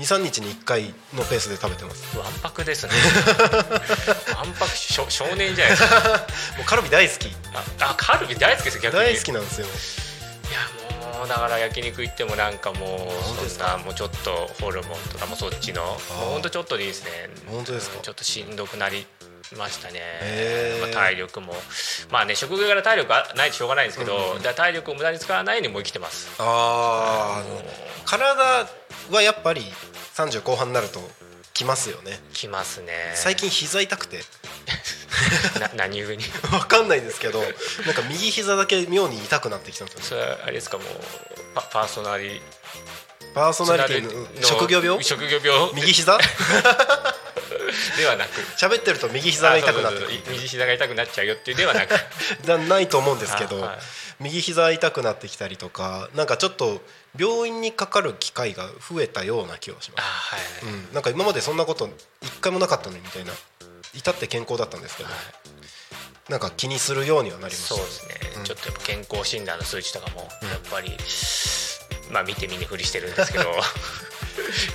[0.00, 2.16] 23日に1回のペースで食べてます。
[2.16, 2.92] わんぱくですね。
[4.36, 5.04] わんぱく少
[5.36, 5.82] 年じゃないです。
[5.88, 6.00] か
[6.56, 7.26] もうカルビ大好き。
[7.52, 9.00] ああカルビ大好きですよ逆に。
[9.04, 9.66] 大好きなんですよ。
[9.66, 15.98] いやもうだから焼肉行ってもなんかもうそんなもうちょっとホルモンとかもそっちのもう
[16.34, 17.28] ほんとちょっとでいいですね。
[17.48, 17.98] 本当ですか？
[18.00, 19.04] ちょっとしんどくなり
[19.56, 20.00] ましたね。
[20.80, 21.54] まあ、体力も。
[22.10, 26.28] まあね職業から体力がないとしょうがないんですけど、うん体力を無駄に使わないようにもう生きてます。
[26.38, 28.66] あー体
[29.10, 29.62] はやっぱり
[30.14, 31.00] 30後半になると
[31.54, 32.18] きますよね。
[32.32, 32.92] きますね。
[33.14, 34.20] 最近膝痛くて。
[35.60, 36.24] な何故に？
[36.52, 37.50] わかんないですけどなん
[37.94, 40.24] か右膝だけ妙に痛くなってきたんですよね。
[40.24, 40.88] それはあれですかもう
[41.54, 42.40] パパーソナリ
[43.34, 45.02] パーソナリティの職業病？
[45.02, 45.70] 職業病？
[45.74, 46.18] 右膝？
[47.96, 48.40] ではなく。
[48.56, 49.98] 喋ってると右膝が痛くなって
[50.30, 51.94] 右膝が痛くなっちゃうよっていうではなく。
[52.46, 53.78] なないと思うんですけど、あはい。
[54.20, 56.80] 右膝痛くなってきたりとかなんかちょっと
[57.16, 61.88] 病院にかかる機会が増えたような気がしあます、はい、うん、なんか今までそんなこと
[62.22, 63.32] 一回もなかったのにみたいな
[63.94, 65.08] 至って健康だったんですけど、
[66.28, 68.44] なんか気にするようにはなりましたそうですね、うん。
[68.44, 70.28] ちょっとやっぱ健康診断の数値とかもやっ
[70.70, 70.90] ぱり、
[72.10, 73.54] まあ見て見ぬふりしてるんですけど。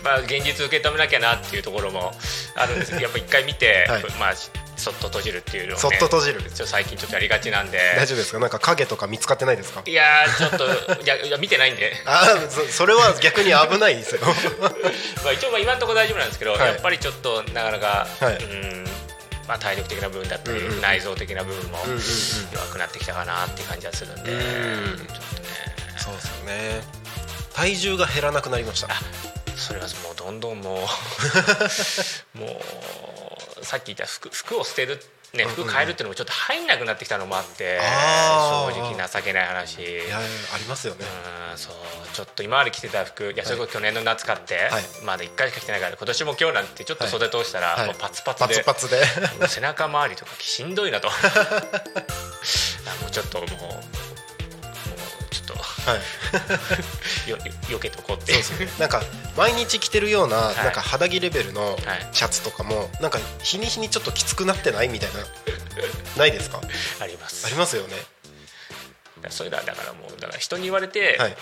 [0.04, 2.14] まあ現実受け止めなきゃなっていうところも
[2.56, 2.92] あるんです。
[2.92, 4.04] けどやっぱ一回見て、はい。
[4.20, 4.34] まあ
[4.76, 6.42] そっと閉じるっていうのを、ね、そっと閉じる。
[6.54, 7.80] 最近ちょっとやりがちなんで。
[7.96, 8.40] 大丈夫ですか？
[8.40, 9.82] なんか影とか見つかってないですか？
[9.86, 11.96] いやーちょっといやいや見てないんで。
[12.06, 14.22] ああそそれは逆に危ないですよ。
[15.24, 16.68] まあ一応まあ今のところ大丈夫なんですけど、はい。
[16.68, 18.36] やっぱりちょっとなかなか、はい。
[18.36, 18.84] うん
[19.48, 20.82] まあ、体力的な部分だったり、うんうんうん。
[20.82, 22.04] 内臓的な部分もうんうんうん。
[22.54, 24.98] 弱くなってきたかなっていう感じはするんで、うん。
[24.98, 25.20] ちょっとね。
[25.98, 27.03] そうですよね
[27.56, 28.88] 体重が減らなくなりました。
[28.94, 29.00] あ
[29.56, 30.80] それはもうどんどんも
[32.36, 32.62] う も
[33.62, 35.00] うさっき言った服服を捨てる
[35.34, 37.80] ね服変えるっていうのもちょっと入んなくなってきたのもあって、
[38.72, 39.82] 正直情けない話。
[39.82, 40.20] いや
[40.54, 41.06] ありますよね。
[41.52, 41.74] うんそう
[42.14, 44.84] ちょっと今まで着てた服いやそれこそ去年の夏買って、はい。
[45.04, 47.88] まだ1回しか着てないから今年も今日なんてちょっと袖通したら、はい。
[47.88, 49.04] もうパツパツパでツパツで。
[49.48, 51.10] 背中周りとかしんどいなと。
[52.86, 54.13] あもうちょっともう
[55.86, 56.02] はい。
[57.30, 58.34] よよよけとこうって。
[58.42, 59.02] そうそうなんか
[59.36, 60.56] 毎日着てるような,、い。
[60.56, 62.08] なんか肌着レベルのはい。
[62.12, 65.20] シャツとかもなんか日に日にちょっときつくなってないみたいな
[66.18, 66.62] ないですか？
[67.02, 67.46] あります。
[67.46, 67.96] ありますよね。
[69.30, 71.38] それだだからもうだから人に言われて、はい。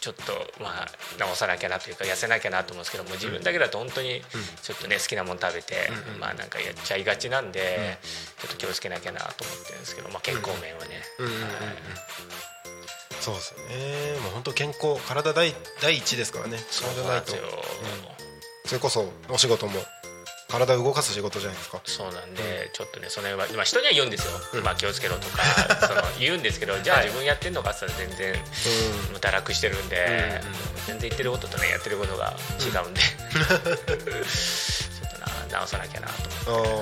[0.00, 4.20] ちょっとまあ直さなきゃなというか痩せなきゃなと思うんですけども自分だけだと本当に
[4.60, 7.98] ちょっとね好きなもの食べて、まあなんかやっちゃいがちなんで、
[8.40, 11.02] ちょっと気をつけなきゃなと思ってるんですけど、まあ、健康面はね、
[13.26, 13.58] うんうんうんうんはいそうですよ
[14.14, 14.20] ね。
[14.20, 16.58] もう本当健康体第第一ですからね。
[16.70, 17.42] そう体ないとなん。
[18.66, 19.72] それこそお仕事も
[20.48, 21.80] 体を動かす仕事じゃないですか。
[21.84, 24.64] そうなんで、ちょっとねその辺は、まあ、人には言うんですよ、うん。
[24.64, 25.42] まあ、気をつけろとか
[25.86, 27.06] その言うんですけどじゃあはい。
[27.06, 28.44] 自分やってんのかって言ったら全然
[29.12, 33.00] 無駄楽してるんで、うんうん全然言ってることとねやってることが違うんで、
[33.32, 33.72] ちょ
[35.06, 36.70] っとな直さなきゃなと思って。
[36.72, 36.74] あ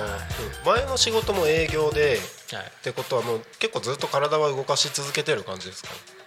[0.65, 2.19] ー前の仕事も営業で
[2.51, 2.63] はい。
[2.63, 5.89] ってことはもう結構ずっと体は動かし続けてる感じですか？
[5.91, 6.20] うん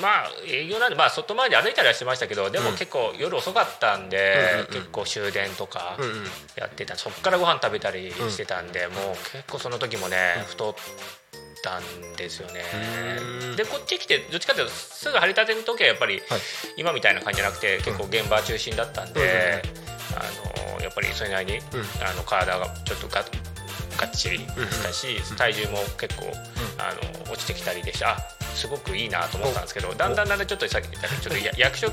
[0.00, 2.76] まあ営業なんで、まあ、外回り歩いたりはしてましたけどでもうん。
[2.76, 5.96] 結構夜遅かったんで、結構終電とか
[6.56, 6.96] やってた。
[6.96, 10.74] そこからご飯食べたりしてたんで、もう結構その時もね、太っ
[11.62, 12.62] たんですよね。
[13.42, 13.56] うん。
[13.56, 16.40] でこっち来てどっちかというとすぐ張り立ての時はやっぱりはい。
[16.76, 19.62] 今みたいな感じじゃなくて結構現場中心だったんで、
[20.16, 21.64] あのやっぱりそれなりに、うん。
[22.06, 23.24] あの体がちょっとが
[23.96, 26.32] がっちりしたし、体重も結構、
[26.78, 26.92] あ
[27.26, 28.10] の落ちてきたりでした。
[28.10, 28.18] あ
[28.54, 31.92] すごくいいなと思ったんですけどだんだんだんだんちょっとさっき言ったちょっとや役職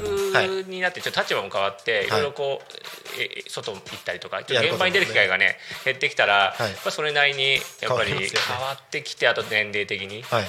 [0.68, 6.72] になってちょっと立場も変わって、い、ろいろこうえ外行ったりりとかちょっと現場に出る機会がね減ってきたら、はい。
[6.72, 10.22] やっぱそれなりにやっぱり変わってきてあと年齢的に。
[10.24, 10.44] はい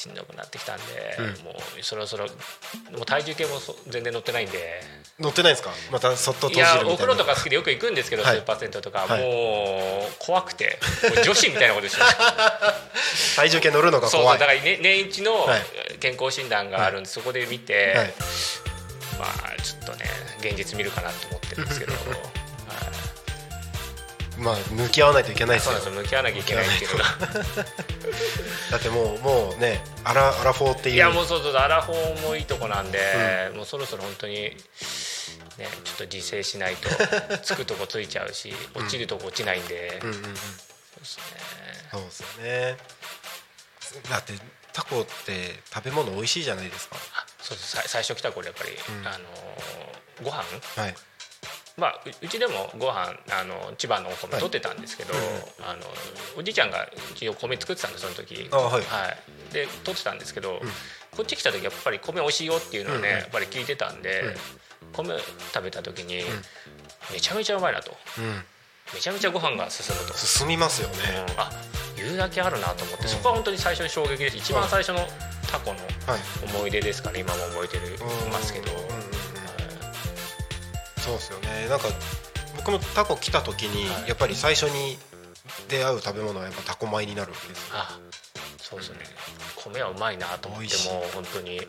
[0.00, 0.82] しんどくなってきたんで、
[1.18, 1.44] うん。
[1.44, 4.82] もうそろそろもう体重計もそ全然乗ってないんで。
[5.18, 5.70] 乗ってないですか？
[5.92, 6.92] またそっと閉じいやるみたいな。
[6.94, 8.36] お風呂とか好きでよく行くんですけど、はい。
[8.36, 9.22] スーパー銭湯とか、はい。
[9.22, 10.78] もう怖くて
[11.24, 12.74] 女子みたいなことしてました
[13.36, 15.60] 体重計乗るのがそう怖いだから、ね、年一のはい。
[16.00, 18.14] 健康診断があるんで、そこで見て、はい。
[19.18, 20.06] まあちょっとね
[20.40, 22.39] 現実見るかなと思ってるんですけど、は い
[24.40, 25.78] まあ向き合わないといけないですよ。
[25.78, 26.14] そうなんですよ。
[26.14, 27.04] 向き合わなきゃいけないっていうのが。
[28.70, 30.94] だってもうもうねアラアラフォーっていう。
[30.96, 34.56] いやもうそうそうアラフォーもいいとこなんで、もうそろそろ本当にね
[35.84, 36.88] ちょっと自制しないと
[37.42, 40.22] つくとこついちゃうし落ちるとこ落ちないんで、うんうんうん。
[40.22, 41.22] そうですね。
[41.90, 42.76] そうですよね。
[44.08, 44.32] だって
[44.72, 46.96] タコって食べ物美味しいじゃないですか。
[47.14, 49.06] あそうそうさ最初来た頃やっぱり、うん。
[49.06, 50.44] あのーご飯？
[50.76, 50.94] はい
[51.76, 55.14] まあ、ううちでもご飯あの千葉のお米取ってたんですけど、
[55.62, 55.82] あの
[56.36, 58.48] おじいちゃんがうちお米作ってたんでその時。
[58.52, 59.52] あはい。
[59.52, 60.60] で取ってたんですけど、
[61.10, 63.20] こっち来た時やっぱり米美味しいよっていうのをね、うんうん。
[63.20, 64.36] やっぱり聞いてたんで、
[64.92, 65.18] 米
[65.52, 66.22] 食べた時に、
[67.12, 67.96] めちゃめちゃうまいなと。
[68.18, 68.44] うん。
[68.94, 70.96] めちゃめちゃご飯が進むと、進みますよね。
[71.28, 71.40] うん。
[71.40, 71.50] あ
[71.96, 73.08] 言うだけあるなと思って、うん。
[73.08, 74.36] そこは本当に最初に衝撃です。
[74.36, 75.06] 一番最初の
[75.50, 76.20] タコのはい
[76.54, 77.98] 思い出ですかね今も覚えてる
[78.30, 78.78] ますけど、うん。
[78.78, 78.99] うんうんはい
[81.10, 81.68] そうですよね。
[81.68, 81.88] なんか
[82.56, 84.08] 僕もタコ来た時にはい。
[84.08, 84.98] やっぱり最初に
[85.68, 87.98] 出会う食べ物はやっぱタコ米になるわけですあ
[88.58, 88.98] そうですね。
[89.56, 91.58] 米はうまいなと思っても本当に。
[91.58, 91.66] はい。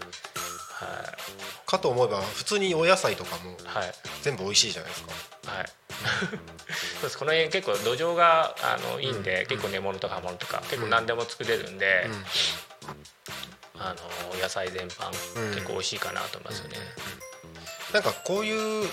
[1.65, 3.93] かと思えば普通にお野菜とかもはい。
[4.21, 5.11] 全部美味しいじゃないですか。
[5.51, 5.65] はい。
[6.95, 7.17] そうです。
[7.17, 12.09] この辺結構土壌があのいいんで、結構根物とか葉物とか結構何でも作れるんで、
[13.77, 13.95] あ
[14.33, 15.53] の野菜全般、うん。
[15.53, 16.77] 結構美味しいかなと思いますよね、
[17.93, 18.89] なんかこういう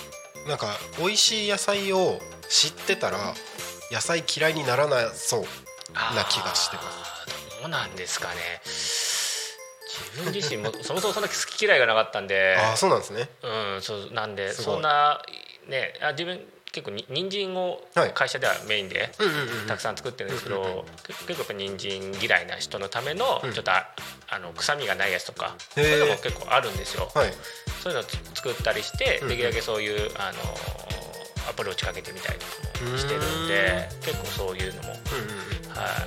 [0.46, 3.18] なんか美味しい野菜を知ってたら
[3.90, 5.42] 野菜嫌いにならなそう
[5.92, 7.30] な気がしてます。
[7.56, 8.34] すどうなんですかね。
[8.64, 12.56] 自分自身も そもそもそんな好き嫌いがなかったんで。
[12.58, 13.28] ああそうなんですね。
[13.42, 15.22] うんそうなんでそんな
[15.66, 16.46] ねあ自分
[16.78, 18.12] 結構に人参をはい。
[18.14, 19.10] 会社ではメインで
[19.66, 23.88] たくさん作ってるんですけど、け結構やっぱ人参嫌いな人のためのちょっとあ
[24.28, 27.10] あの臭みがないやつとかそういうのも結構あるんですよ。
[27.14, 27.32] はい。
[27.82, 30.38] そういうの作ったりしてうんできるだけそういうあの
[31.50, 34.98] アプローチかけてみたりとかもしてるんで結構そういうのも、はい、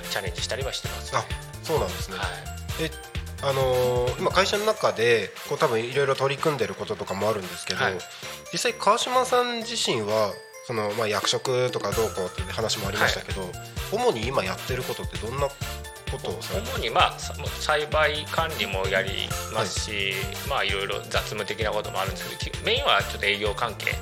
[0.08, 1.18] チャレンジしたりはしてます、ね。
[1.20, 1.24] あ
[1.62, 2.16] そうなんですね。
[2.16, 2.26] はい。
[2.80, 2.90] え
[3.42, 7.94] あのー今会社の中でこう多分いろいろ取り組んでることとかもあるんですけど、はい。
[8.52, 10.32] 実際川島さん自身は
[10.66, 13.50] その、まあ、役職とかどうこうっていう話もありましたけど、
[13.92, 20.12] 主に今やってることってどんなことをされて主にまあさ栽培管理もやりますし、
[20.48, 23.92] まあいろいろ雑務的なこともあるんですけどきメインはちょっと営業関係。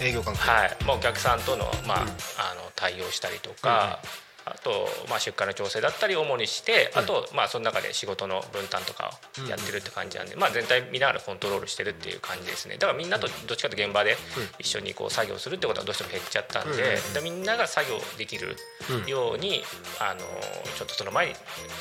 [0.00, 0.76] 営業関係、はい。
[0.84, 2.08] まあ、お客さんとの,、まあうん。
[2.08, 4.00] あの対応したりとか、
[4.44, 9.12] あと、まあ、出荷の調整だったり主にして、あと、まあ、その中で仕事の分担とか
[9.44, 12.76] をやってるって感じなんで、まあ、全体見ながらコントロールしてるっていう感じですね。
[12.76, 14.16] だからみんなとどっちかと現場で
[14.58, 18.56] 一緒にこう作業するってことはどうしても減っちゃったんで,、でみんなが作業できる
[18.90, 19.06] うん。
[19.06, 19.62] ように、
[20.00, 21.34] あのちょっとその前に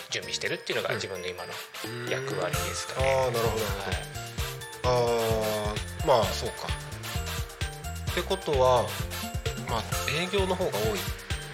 [0.10, 3.08] 準備してるっていうのが自分の今の役割ですかね。
[3.10, 3.64] ああなるほど。
[3.64, 3.92] なる
[4.84, 6.68] ほど、ああまあそうか。
[8.12, 8.84] ってことは
[9.70, 9.84] まあ
[10.22, 11.00] 営業の方が多い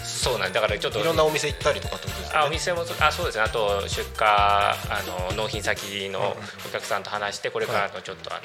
[0.08, 0.62] そうなんだ。
[0.62, 2.40] からちょっといろんなお店行ったりとかってことですよね？
[2.44, 3.44] あお店もそあそうですね。
[3.44, 4.76] あと出荷あ
[5.30, 8.44] の納品先のお客さんと話してこれからのちょっとあの、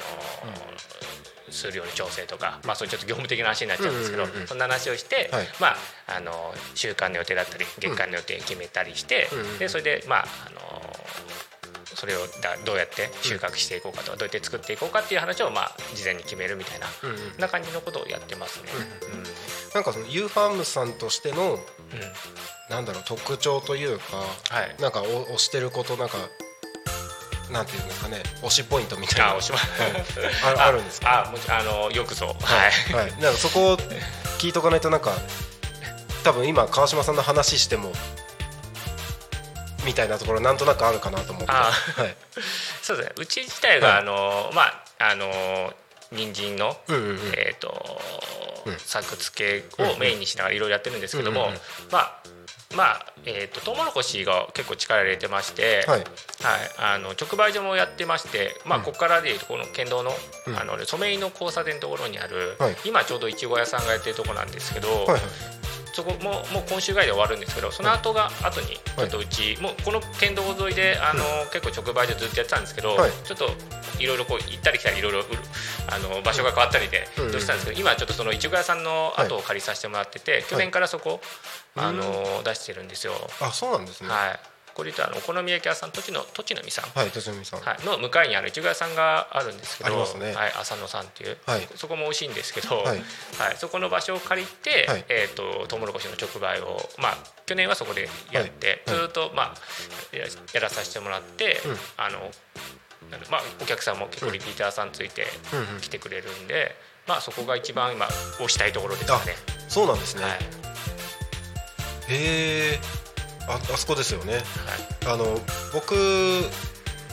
[1.49, 5.47] するように調整とか、まあ、そういうちょっと業務的な話になっちゃうんですけど、うんうんうんそんな話をして、はい。
[5.59, 5.75] まあ、
[6.17, 9.57] あの週間の予定だったり月間の予定決めたりして、うんうん。
[9.59, 10.59] でそれでまああの
[12.03, 16.87] それをだどうやって収穫していこうかとか、どうやって作っていこうかっていう話を、まあ、事前に決めるみたいな、
[17.39, 18.69] な感じのことをやってますね。
[19.13, 19.23] うん
[19.73, 21.59] なんかそのユーファームさんとしてのうん。
[22.69, 24.17] なんだろう特徴というか
[24.49, 24.75] はい。
[24.81, 26.17] なんかお推してることなんか
[27.49, 29.31] なんていうんですかね推しポイントみたいな。
[29.31, 29.61] あおしまい
[30.57, 31.27] ああるんですか？
[31.27, 33.77] あもちあのよくぞはい、はい、なんかそこを
[34.39, 35.13] 聞いとかないとなんか
[36.25, 37.91] 多分今川島さんの話しても
[39.85, 42.15] みたいなところなんとなくあるかなと思って、あはい、
[42.81, 43.13] そうですね。
[43.17, 43.97] うち自体が、はい。
[43.99, 45.73] あのまああの
[46.11, 47.17] 人参の、うんうんうん。
[47.35, 48.01] えっ、と、
[48.65, 48.77] うん。
[48.77, 51.59] 作付けをメインにしながらいろいろやってるんですけども、うんうんうん。
[51.91, 52.23] まあ
[52.75, 55.99] まあえー、とトウモロコシが結構力入れてまして、はい。
[55.99, 56.09] はい、
[56.77, 58.83] あの直売所もやってまして、まあ、うん。
[58.85, 60.11] ここからでいうとこの県道の,、
[60.47, 60.57] うん。
[60.57, 62.75] あの染井の交差点のところにある、はい。
[62.85, 65.21] 今ちょうどいちご屋さんがやってるところなんですけど、はいはい
[65.93, 73.11] そこももう今週ぐらいで終わるんですけどその後が後にちょっとうち、もうこの県道沿いであの、結構直売所ずっとやってたんですけど、はい。
[73.23, 73.49] ちょっと
[73.99, 75.23] いろいろこう行ったり来たりいろいろ
[75.89, 81.21] あの場所が変わったりでうんどうしたんですけど、今はちょっとそのいちご屋さんの後を借りさせてもらってて、去年からそこ、
[81.75, 83.13] あの出してるんですよ。
[83.41, 84.09] あそうなんですね。
[84.09, 86.89] はいこれ言うとあのお好み焼き屋さん栃の栃の実さん。
[86.97, 90.33] はい栃海さん、はい、の向かいにあるいちご屋さんがあるんですけどありますね。
[90.33, 91.67] はい、浅野さんっていう、はい。
[91.75, 93.03] そこも美味しいんですけど、ははいい
[93.57, 95.05] そこの場所を借りて、はい。
[95.09, 98.97] えー、とトウモロコシの直売を、まあ、去年はそこでやって、はい。
[98.97, 101.77] ずっと、まあ、ややらさせてもらって、うん。
[101.97, 102.31] あの
[103.29, 105.81] まあ、お客さんも結構リピーターさんついてうんうん。
[105.81, 106.75] 来てくれるんで、
[107.07, 108.05] まあ、そこが一番今
[108.39, 109.35] 推したいところですかね。
[109.67, 110.33] そうなんですね、はい。
[112.09, 113.02] へえ
[113.47, 114.33] ああそこですよね。
[114.33, 114.43] はい。
[115.13, 115.39] あの
[115.73, 115.95] 僕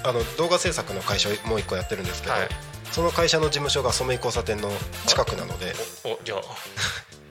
[0.05, 2.49] あの動画制作の会社もう一個やってるんですけど、はい。
[2.93, 4.71] その会社の事務所が染井交差点の
[5.07, 5.73] 近くなので
[6.05, 6.41] おおじゃあ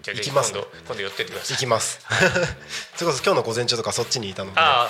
[0.07, 0.53] 行きます。
[0.53, 1.55] 今度今度寄ってってください。
[1.55, 1.99] 行きます。
[2.95, 4.59] それこそ今日の午前中とかそっちにいたので。
[4.59, 4.89] ああ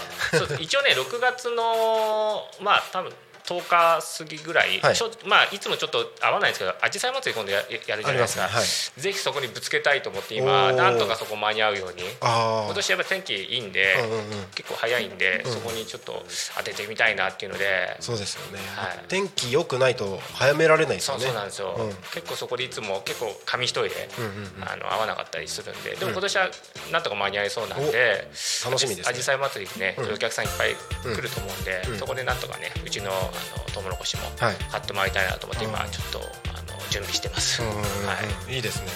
[0.60, 3.14] 一応ね6月のまあ多分
[3.50, 4.96] 10日過ぎぐらい、はい。
[5.26, 9.02] まあいつもちょっと合わないんですけどアジサイ祭り今度ややるじゃないですかありますね。
[9.02, 12.04] ぜひそこにぶつけたいと思って今なんとかそこ間に合うように。
[12.22, 14.24] あ今年やっぱ天気いいんで、うんうんうん。
[14.54, 16.24] 結構早いんで、うんそこにちょっと
[16.58, 17.98] 当ててみたいなっていうので。
[18.00, 19.00] そうですよね、はい。
[19.08, 21.26] 天気良くないと早められないですよね。
[21.26, 21.94] そうなんですよ、うん。
[22.14, 24.70] 結構そこでいつも結構紙一重で、うんうんうん。
[24.70, 25.96] あの合わなかったりするんで。
[25.96, 26.50] でも今年は
[26.92, 28.28] なんとか間に合いそうなんで
[28.66, 29.12] 楽しみですね。
[29.12, 30.14] アジサイ祭りね、うん。
[30.14, 32.00] お客さんいっぱい来ると思うんで、うん。
[32.00, 33.12] そこでなんとかねうちの
[33.56, 34.56] あのトウモロコシもはい。
[34.56, 35.92] 買ってもらいたいなと思って今うん。
[35.92, 38.08] ちょっとあの準備してます、うんうんうんうん。
[38.08, 38.14] は
[38.50, 38.56] い。
[38.56, 38.88] いいですね。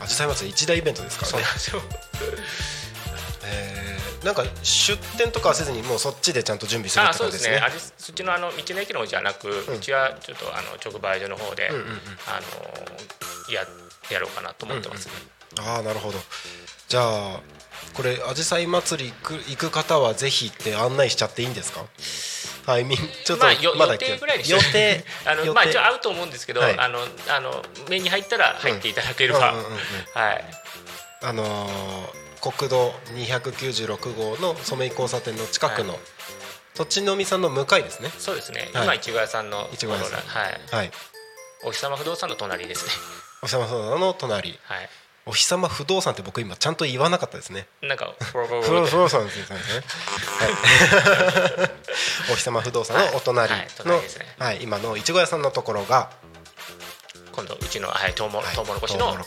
[0.00, 1.32] アジサイ祭り一大イベントですからね。
[1.32, 1.82] そうなんですよ。
[3.44, 7.50] へ なんか出店とかはせずにもうそっちでちゃんと準備するっあそうて感じですね。
[7.50, 7.66] ですね。
[7.66, 12.00] あれそっちのあの道の駅の方じゃなく、うちはちょっとあの直売所の方で、んうんうん。
[12.26, 13.66] あのや
[14.10, 15.12] やろうかなと思ってますね、
[15.58, 16.22] ああなるほど。
[16.88, 17.40] じゃあ
[17.94, 21.84] これあじさい祭り行く行く方はぜひって案内しちゃっていいんですか？
[22.66, 25.04] タイミング ちょっとまあ、よまだ予定ぐらいにし予定？
[25.24, 26.78] あのまあ一応合うと思うんですけど、はい。
[26.78, 29.54] あのあの目に入ったら入っていただければ、
[30.14, 30.44] はい。
[31.22, 36.00] あのー国道296号の染井交差点の近くの、はい。
[36.74, 38.10] 土地のみさんの向かいですね。
[38.18, 38.84] そうですね、はい。
[38.84, 40.60] 今いちご屋さんのいちご屋さんはい。
[40.70, 40.90] はい。
[41.64, 42.92] お日様不動産の隣ですね。
[43.42, 44.58] お日様不動産の隣。
[44.64, 44.88] はい
[45.26, 47.66] お日様不動産って僕今ちゃんと言わなかったですね。
[47.82, 48.62] なんか 不動
[49.08, 49.44] 産ですね。
[49.48, 49.56] は
[51.66, 51.70] い。
[52.32, 53.68] お日様不動産のお隣の、はい。
[53.96, 54.06] はい
[54.38, 56.10] はい、今のいちご屋さんのところが
[57.32, 58.54] 今度うちの、はい、トウモはい。
[58.54, 59.18] トウモロコシのはい、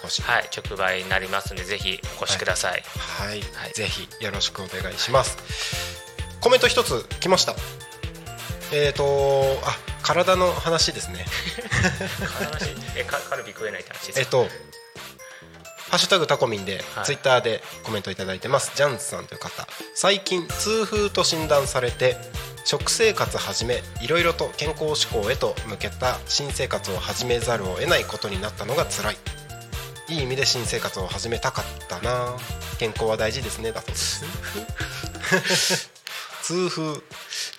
[0.55, 3.73] 直売になりますのでぜひお越しください、はい、はい。
[3.73, 5.37] ぜひよろしくお願いします。
[6.41, 7.55] コメント一つ来ました。
[8.71, 11.25] えっ、ー、とあ体の話ですね。
[12.51, 12.75] 話？
[12.95, 14.47] えカカルビ食えないって話ですえっと
[15.93, 17.05] ハッシュタグタコミンで、はい。
[17.05, 18.75] ツイッターでコメントいただいてます。
[18.75, 19.67] ジャンスさんという方。
[19.93, 22.17] 最近痛風と診断されて
[22.65, 29.17] 食生活始めいろいろと健康志向へと向けた新生活を始めざるを得ないことになったのが辛い。
[30.09, 32.37] いい意味で新生活を始めたかったな。
[32.79, 35.91] 健康は大事ですねだそうです
[36.41, 36.93] 痛風。
[36.93, 36.95] い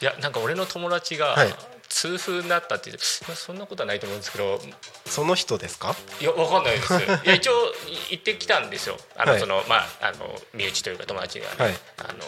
[0.00, 1.54] やなんか俺の友達が、はい。
[1.88, 4.58] 痛風になったってそんなことはないと思うんですけど
[5.06, 5.94] その人ですか？
[6.20, 6.94] いやわかんないです。
[7.24, 7.52] いや一応
[7.88, 8.96] い行ってきたんですよ。
[9.16, 9.40] あの、はい。
[9.40, 11.46] そのまああの身内というか友達が。
[11.50, 11.74] ね、はい。
[11.98, 12.24] あのー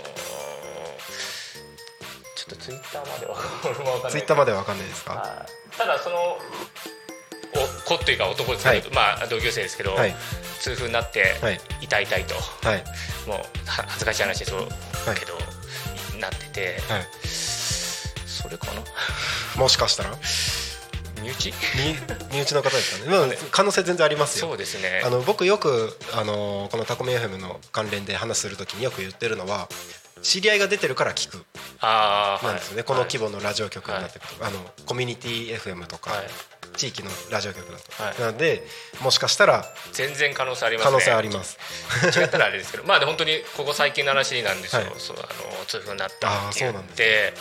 [2.37, 4.13] ちょっとツイッターまでわかんない。
[4.13, 5.15] ツイッターまではわかんないですか？
[5.15, 5.77] はい。
[5.77, 6.17] ただその
[7.55, 10.15] お子っていうか男ですけど、まあ同級生ですけど、はい。
[10.61, 11.61] 痛風になって、はい。
[11.81, 12.35] 痛い痛いと。
[12.35, 12.85] はい。
[13.27, 15.39] もうは恥ずかしい話ですはいけど、
[16.21, 16.81] なってて。
[16.89, 17.09] はい。
[17.27, 18.83] それかな？
[19.57, 20.11] もしかしたら？
[21.21, 21.53] 身内？
[22.31, 24.49] 身身内の方ですかね、まあ、可能性全然ありますよ。
[24.49, 25.03] そうですね。
[25.05, 29.69] あの僕よくあのこのタコミ FM の関連で話するときによく言ってるのは
[30.23, 31.45] 知り合いが出てるから聞く。
[31.81, 36.27] ああなんですよね、この規模模のラジオ局になってくると、あのコミュニティ FM とか、はい
[36.77, 38.21] 地域のラジオ局だと、はい。
[38.21, 38.67] なので
[39.01, 40.91] もしかしたら全然可能性ありますね。
[40.91, 41.59] 可能性あります。
[42.19, 44.93] 違ったらあれですけどまあで本当にここ最近の話なんですよ、はい。
[44.99, 47.33] そうあの痛風になったって言って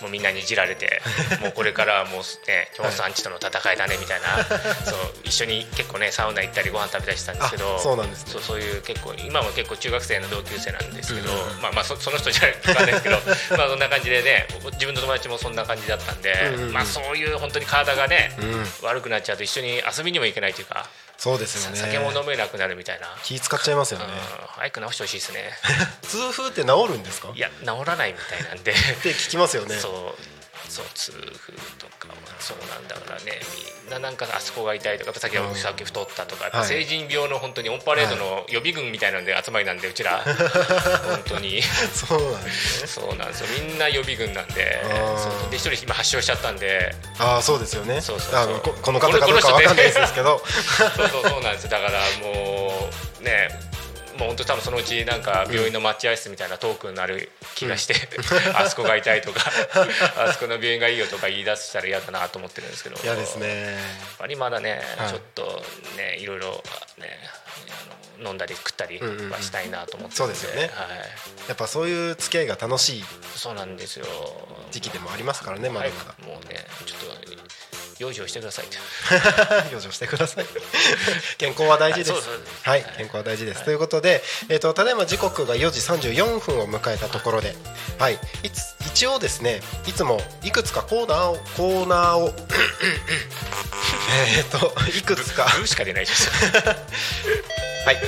[0.00, 1.02] もうみんなにいじられて
[1.40, 4.44] もうこれからはもうね京さんちとの戦いだねみたいな、
[4.84, 8.32] そう一緒に結構ねサウナ行ったりご飯食べたりしたんですけどあそうなんですね。
[8.32, 13.16] そうそういう結構今も結構中学生の同級生なんですけど、うんまあまあそその人じゃないかわかんないですけど
[13.56, 16.72] まあそんな感じでね自分の友達もそんな感じだったんで、うんうんうん。
[16.72, 21.76] まあそういう本当に体がね、うん悪くなっちゃうと一緒に遊びにも行けないというか、そうですよね。
[21.76, 23.08] 酒も飲めなくなるみたいな。
[23.24, 24.06] 気使っちゃいますよね。
[24.06, 24.10] うん
[24.58, 25.50] 早く直してほしいですね。
[26.02, 27.30] 痛風って治るんですか？
[27.30, 28.72] っいや治らないみたいなんで。
[29.02, 29.78] て聞きますよね。
[29.78, 30.37] そう
[30.68, 33.40] そう痛風とかはそうなんだからね
[33.84, 35.54] みんななんかあそこが痛いとかさっきうん。
[35.54, 36.66] さっき太ったとか、はい。
[36.66, 40.22] 成人病の本当にオンパレードの予備軍みたいなので集まりなんでうちら。
[40.24, 41.62] 本当に。
[41.62, 42.86] そうなんですね。
[42.88, 43.46] そうなんですよ。
[43.66, 44.82] みんな予備軍なんで。
[45.50, 46.94] で一人今発症しちゃったんで。
[47.18, 48.00] ああそうですよね。
[48.00, 48.60] そうそうそう。
[48.60, 50.42] ここの方かどうかわかんないですけど。
[50.96, 51.70] そうそうそうなんですよ。
[51.70, 53.67] だからもうね
[54.18, 57.94] もう本当多分そのうちなんか病院の待合室みたいなトークになる気がして、
[58.54, 59.40] あそこが痛いとか
[60.18, 62.98] あそこの病院がいいよとか言い出したら嫌だなと思ってるんですけど。
[63.02, 63.72] 嫌ですね。
[63.74, 65.08] やっぱりまだね、はい。
[65.08, 65.64] ちょっと
[65.96, 66.62] ねいろいろ
[66.98, 67.18] ね
[68.20, 69.30] あの飲んだり食ったりうんうんうん。
[69.30, 70.62] はしたいなと思ってそうですよね。
[70.62, 70.68] はい、
[71.46, 73.04] やっぱそういう付き合いが楽しい
[73.36, 74.06] そうなんですよ。
[74.72, 76.12] 時期でもありますからねまだ早まだ。
[76.12, 77.57] くもうねちょっと
[77.98, 78.78] 養生してくださいと。
[79.74, 80.46] 養生してくださ い。
[81.36, 82.12] 健康は大事です。
[82.62, 87.54] はい健康は大事です、ということで、えー、とただいま時刻が4時34分を迎えたところで、
[87.98, 92.34] はい、いつ一応ですねいつもいくつかコーナーをコーナーを
[94.36, 95.44] えっといくつか。
[95.56, 96.26] グーしか出ないです。
[96.26, 96.32] よ
[97.84, 97.98] はい。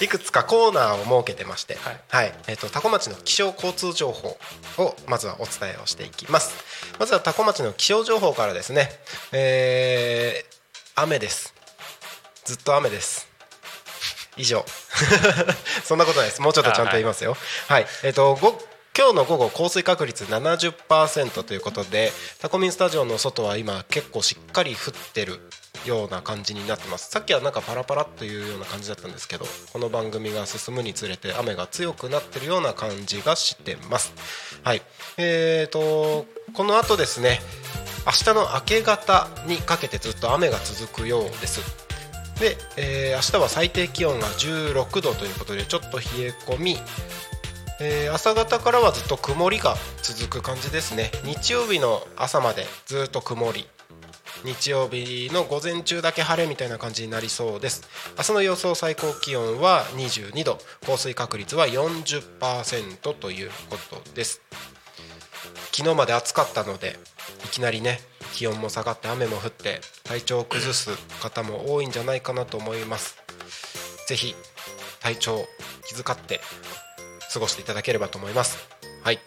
[0.00, 4.36] いくつかコーナーを設けてまして、はいはい、えっ、と多古町の気象交通情報
[4.78, 6.54] をまずはお伝えをしていきます。
[6.98, 8.88] まずは多古町の気象情報からですね。
[9.32, 10.60] えー
[10.96, 11.54] 雨です。
[12.44, 13.28] ずっと雨です。
[14.36, 14.64] 以上。
[15.82, 16.42] そんなことないです。
[16.42, 17.36] もうちょっとちゃんと言いますよ。
[17.68, 18.60] はい、えっ、とご
[18.96, 25.40] 今日の午後降水確率70%ということでタコミンスタジオの外は今結構しっかり降ってる
[25.86, 27.10] ような感じになってます。
[27.10, 34.12] さっきはなんかパラパラというような感じだったんですけどこの番組が進むにつれて雨が強くなってるような感じがしてます。
[34.62, 34.82] はい。
[35.16, 37.40] えーとこの後ですね
[38.06, 41.60] 明日の明け方にかけてずっと雨が続くようです。
[42.40, 46.78] で、えー明日は最低気温が16度ということでちょっと冷え込み、
[47.80, 51.10] えー朝方からはずっと曇りが続く感じですね。
[51.24, 53.66] 日曜日の朝までずっと曇り。
[54.44, 57.82] 日曜日の午前中だけ晴れみたいな感じになりそうです。
[58.16, 60.58] 明日の予想最高気温は22度。
[60.86, 64.40] 降水確率は40%ということです。
[65.72, 66.98] 昨日まで暑かったので
[67.44, 68.00] いきなりね
[68.32, 70.90] 気温も下がって雨も降って体調を崩す
[71.22, 73.16] 方も多いんじゃないかなと思います。
[74.08, 74.34] ぜひ
[75.00, 75.46] 体調
[75.86, 76.40] 気遣って
[77.32, 78.58] 過ごしていただければと思います。
[79.04, 79.18] はい。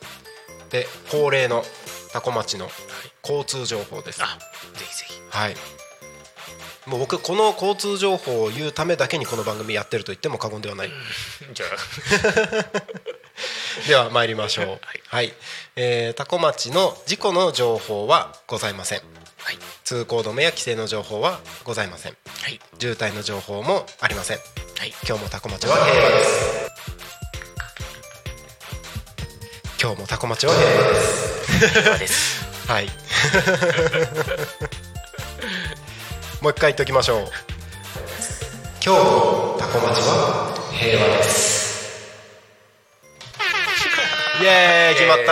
[0.69, 1.63] で恒例の
[2.11, 2.67] 多古町の
[3.23, 4.21] 交通情報です。
[4.21, 4.52] あぜひぜひ
[5.33, 5.55] はい。
[6.85, 10.91] もう僕この交通情報を言うためだけにこの番組やってると言っても過言ではない。
[11.53, 11.69] じゃあ。
[13.87, 14.79] では参りましょう。
[15.07, 15.33] はい、
[15.75, 19.01] えー、多古町の事故の情報はございません。
[19.39, 19.57] はい。
[19.83, 22.17] 通行止めや規制の情報はございません。
[22.41, 22.59] はい。
[22.79, 24.37] 渋滞の情報もありません。
[24.37, 24.43] は
[24.85, 24.93] い。
[25.07, 26.71] 今日もタコ町は平和です。
[29.81, 31.67] 今日もタコ町は平和です。
[31.73, 32.43] 平和です。
[32.67, 32.89] はい
[36.43, 37.21] もう一回言っておきましょう。
[38.83, 42.11] 今日もタコ町は平和です。
[44.43, 45.31] イエーイ決まった。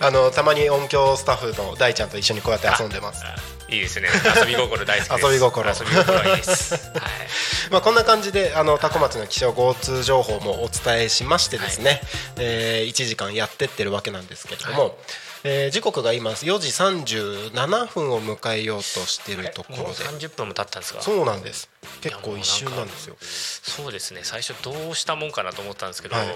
[0.06, 3.22] あのたまに音響スタッフの大ちゃんと一緒にこうやって遊んでます。
[3.68, 4.08] いいですね。
[4.34, 5.68] 遊び心大好き遊び心。
[5.68, 6.72] 遊び心いいです。
[6.72, 6.92] はい。
[7.70, 12.00] まあ、こんな感じであの多古町の気象交通情報もお伝えしましてですね、
[12.38, 14.96] え1時間やってってるわけなんですけれども、
[15.42, 21.00] えー時刻が今4時37分を迎えようとしているとこもうろで30分も経ったんですか？
[21.00, 21.68] そうなんです。
[22.02, 23.16] 結構一瞬なんですよ。
[23.20, 24.20] そうですね。
[24.22, 26.28] 最初どうしたもんかなと思ったんですけど、はい。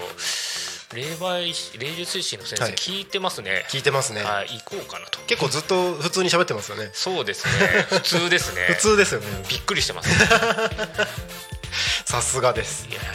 [0.93, 2.73] 霊媒師霊術師の先生はい。
[2.73, 4.23] 聞いてますね、聞いてますね。
[4.23, 5.19] はい、行こうかなと。
[5.27, 6.89] 結構ずっと普通に喋ってますよね。
[6.93, 7.51] そうですね。
[7.89, 8.65] 普通ですね。
[8.73, 9.27] 普通ですよね。
[9.49, 10.09] びっくりしてます。
[10.09, 10.13] い
[12.05, 12.87] さすがです。
[12.89, 13.11] やいやいや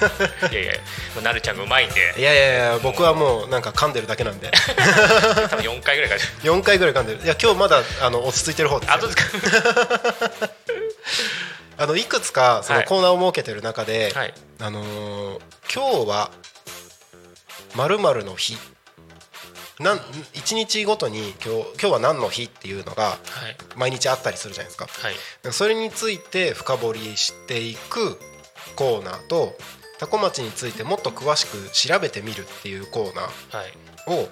[0.50, 0.72] いやいや
[1.22, 2.14] なるちゃんがうまいんで。
[2.18, 4.50] いやいやいや僕はもうなんか噛んでるだけなんで。
[5.50, 7.20] 多分4回ぐらいか4回ぐらい噛んでる。
[7.24, 8.94] いや今日まだあの落ち着いてる方ですよ。
[8.94, 10.50] あとですか。
[11.78, 12.86] あのいくつかそのはい。
[12.86, 14.34] コーナーを設けてる中で、はい。
[14.60, 15.40] あのー
[15.72, 16.30] 今日は
[17.74, 18.56] まるの日。
[19.78, 20.00] なん
[20.32, 23.16] 一日ごとに今日今日は何の日っていうのがは
[23.48, 23.56] い。
[23.74, 24.86] 毎日あったりするじゃないですか。
[24.90, 25.52] はい。
[25.52, 28.18] それについて深掘りしていく
[28.74, 29.54] コーナーと
[29.98, 33.30] 多古町についてもっと詳しく調べてみるっていうコーナはい。
[34.08, 34.28] ーを、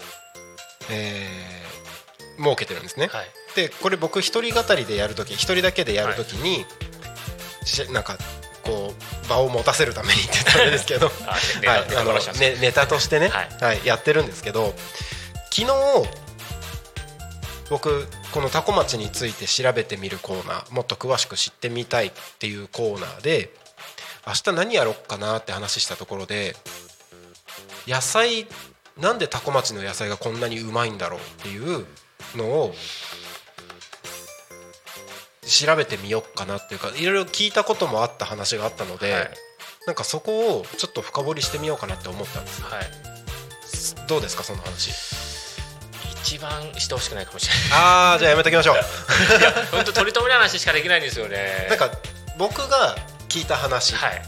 [0.91, 1.75] えー
[2.37, 3.07] 設けてるんですね。
[3.13, 3.27] はい。
[3.55, 6.65] でこれ僕一人語りでやるとき一人だけでやるときに、
[7.65, 8.19] しなんか
[8.65, 8.93] こ
[9.25, 11.07] う場を持たせるためにって言ったらあれですけど。
[11.25, 11.37] は
[11.79, 14.75] いあのネネタとしてね、ははいやってるんですけど
[15.53, 15.67] 昨日
[17.71, 23.51] 僕この多古町について調べてみるコーナーもっと詳しく知ってみたいっていうコーナーで
[24.27, 26.57] 明日何やろっかなって話したところで
[27.87, 28.47] 野菜
[29.01, 31.87] なんで多古町の野菜がこんなにうまいんだろうっていう
[32.37, 32.75] のを
[35.47, 39.31] 調べてみようかなっていうかいろいろ聞いたこともあった話があったので、はい。
[39.87, 44.09] なんかそこをちょっと深掘りしてみようかなって思ったんですはい。
[44.09, 44.93] どうですかその話？
[46.23, 48.77] 一番してほしくないかもしれああじゃあやめときましょう。
[48.77, 48.81] な
[49.37, 51.67] いいや本当取り留めの話しかできないんですよね。
[51.69, 51.91] なんか
[52.39, 52.97] 僕が
[53.29, 54.23] 聞いた話、はい。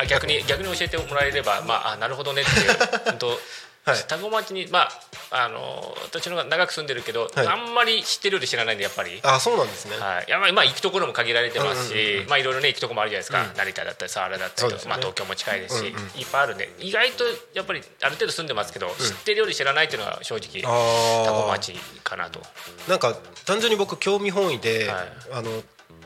[0.00, 2.76] あ逆に逆に教えてもらえればまああなるほどねっていう
[3.06, 4.04] 本当はい。
[4.06, 4.90] 多古町にまあ
[5.30, 7.46] あの私の方が長く住んでるけど、はい。
[7.46, 9.20] あんまり知ってるより知らないんでやっぱり。
[9.22, 13.56] あそうなんですね、はい、やまあ行くところも限られてますし、うんうんうんまあいろいろね行くところもあるじゃないですか、うん。
[13.56, 14.80] 成田だったり佐原だったりね。
[14.86, 17.24] まあ東京も近いですし、うんうんいっぱいあるんで意外と
[17.54, 21.24] やっぱりある程度住んでますけど、知ってるより知らないっていうのが正直あー。
[21.24, 22.42] 多古町かなと。
[22.88, 25.08] なんか単純に僕興味本位で、はい。
[25.32, 25.62] あの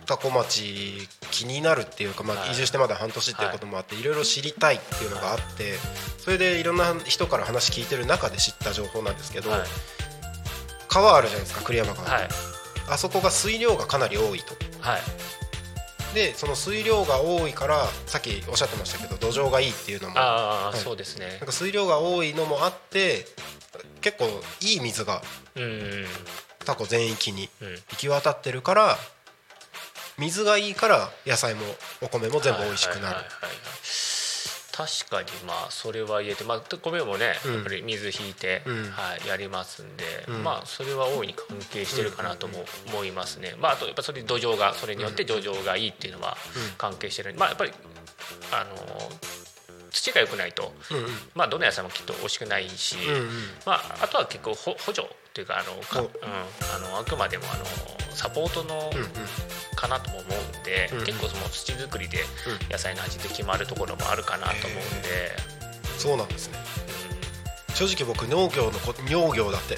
[0.07, 2.53] 多古町気になるっていうか、まあ、はい。
[2.53, 5.75] 移住してまだ半年っていうこともあって、い、ろいろ知りたいっていうのがあって
[6.19, 9.61] それでいろんな人から話聞いてる中で知った情報なんですけど、はい。
[10.89, 12.29] 川あるじゃないですか栗山川、はい。
[12.89, 14.55] あそこが水量がかなり多いと。
[14.81, 15.01] はい。
[16.15, 20.15] でその水量が多いからさっきおっしゃってましたけど土壌がいいっていうのも。
[20.15, 20.25] なあ
[20.67, 20.79] あ、はい。
[20.79, 21.39] そうですね。
[21.43, 23.25] んか水量が多いのもあって
[24.01, 24.27] 結構
[24.61, 25.23] いい水が
[25.57, 26.07] うんうん。
[26.65, 27.69] タコ全域にうん。
[27.75, 28.99] 行き渡ってるから
[30.19, 31.63] 水がいいから野菜も
[32.01, 33.17] お米も全部美味しくなる。
[34.75, 37.55] 確かにまあそれは言えて、まあ、米もね、うん。
[37.57, 38.91] やっぱり水引いて、うん。
[38.91, 40.43] はい、やりますんで、うん。
[40.43, 46.39] まあそれは大いに関係してるかなとも思いますね、まあ、あとやっぱそれ土壌がそれによって土壌がいいっていうのは
[46.79, 47.73] 関係してる、まあやっぱり
[48.51, 49.11] あの
[49.91, 51.05] 土が良くないと、うんうん。
[51.35, 53.29] まあどの野菜もきっと美味しくないし、うんうん。
[53.67, 56.07] まああとは結構ほ補助っていうかあのか、おう。
[56.07, 56.11] ん、
[56.75, 57.65] あのあくまでもあの
[58.11, 58.91] サポートの、
[59.83, 60.99] かなとも思うんで、うん。
[61.01, 62.19] うん結構その土作りで
[62.71, 65.35] 野菜の味って決まるところもあるかなと思うんで、
[65.99, 66.59] そうなんですね。
[67.69, 67.75] うん。
[67.75, 69.77] 正直僕農業のこ農業だって。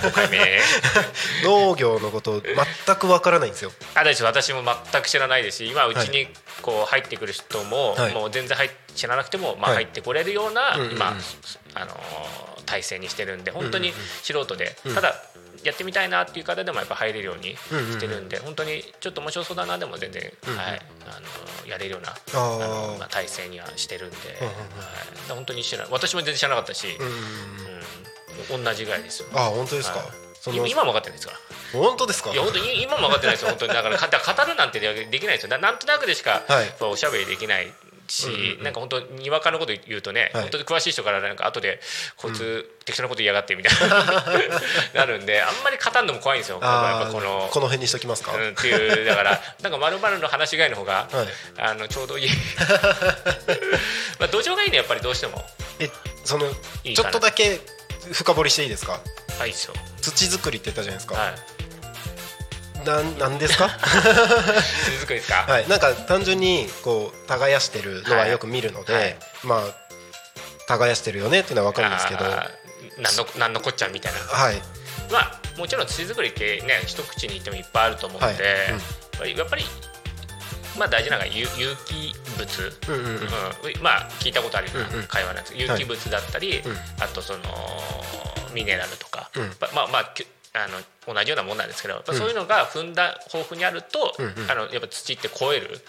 [0.00, 0.38] 5回目
[1.44, 3.70] 農業のこと全くわからないんですよ。
[3.94, 6.28] あ私も全く知らないですし今うちに
[6.62, 8.14] こう入ってくる人も、はい。
[8.14, 9.84] もう全然入っ知らなくても、まあ、はい。
[9.84, 10.96] 入ってこれるような、うんうんうん。
[10.96, 11.08] 今、
[11.74, 13.92] あのー体制にしてるんで本当に
[14.22, 14.94] 素人で、うん。
[14.94, 15.14] ただ
[15.66, 24.58] やってみたいなっていう方でもやっぱ入れるようにしてるんで、本当にちょっと面白そうだなでも全然、うんうんはいあのーやれるようなああのーまあ、体制にはしてるんで、うんうんうん。
[24.58, 29.28] はい、本当に知ら私も全然知らなかったし、うん同じぐらいですよ。
[29.34, 29.98] あ本当ですか、
[30.52, 31.38] 今今も分かってないですから。
[31.72, 32.30] 本当ですか？
[32.32, 33.72] いや本当に今も分かってないですよ本当に。
[33.74, 35.48] だから語るなんてでできないですよ。
[35.48, 36.74] ななんとなくでしか、はい。
[36.80, 37.72] おしゃべりできない
[38.08, 38.62] し、うんうんうん。
[38.64, 40.42] なんか本当にわかのこと言うとね、はい。
[40.42, 41.80] 本当に詳しい人からなんか後で
[42.16, 44.24] こいつ適当なこと言いやがってみたいな。
[44.94, 46.66] なるんであんまり語るのも怖いんですよこ
[47.20, 47.66] のこの。
[47.66, 51.26] 辺にしときますか、うん、っていうだからなんかまるの話以外の方が、はい。
[51.58, 52.28] あのちょうどいい。
[54.18, 55.44] まあ土壌がいいねやっぱりどうしても。
[55.78, 55.90] え
[56.24, 56.50] その
[56.84, 57.60] ちょっとだけ
[58.12, 59.00] 深掘りしていいですか？
[59.38, 61.55] はいですよ土作りって言ったじゃないですか、はい
[62.86, 63.68] なんなんですか？
[63.68, 65.68] 土作りですか、はい。
[65.68, 69.02] なんか単純にこう耕してるのはよく見るので、はい。
[69.02, 69.60] はいまあ
[70.68, 72.24] 耕してるよねっていうのは分かるんですけど。
[72.24, 74.18] なんのなんのこっちゃみたいな。
[74.18, 74.56] はい。
[75.12, 78.42] まあもちろん土作りってね一口に言ってもいっぱいあると思うので、
[79.20, 79.32] はい。
[79.32, 79.38] うん。
[79.38, 79.64] やっぱり
[80.76, 83.12] まあ大事なのが有有機物、うんうんうん。
[83.12, 83.20] うん。
[83.82, 86.72] まあ聞いたことあるような会話なんです有機物だったり、うん。
[87.02, 87.40] あとその
[88.52, 89.50] ミネラルとか、うん。
[89.74, 90.26] まあまあき
[90.64, 94.50] あの同じようなもんなんですけどやっぱそういうのがふんだ豊富にあると、うんうん。
[94.50, 95.80] あのやっぱ土って超える。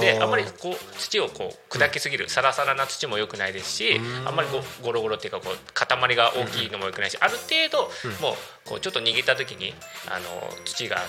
[0.00, 4.28] であんまりこう土をこう砕きすぎる、サラサラな土も良くないですしうん。
[4.28, 9.74] あんまりこうゴロゴロっていうかこう塊が大きいのも良くないし、ある程度、もうこうちょっと握った時に
[10.08, 11.06] あの土があの、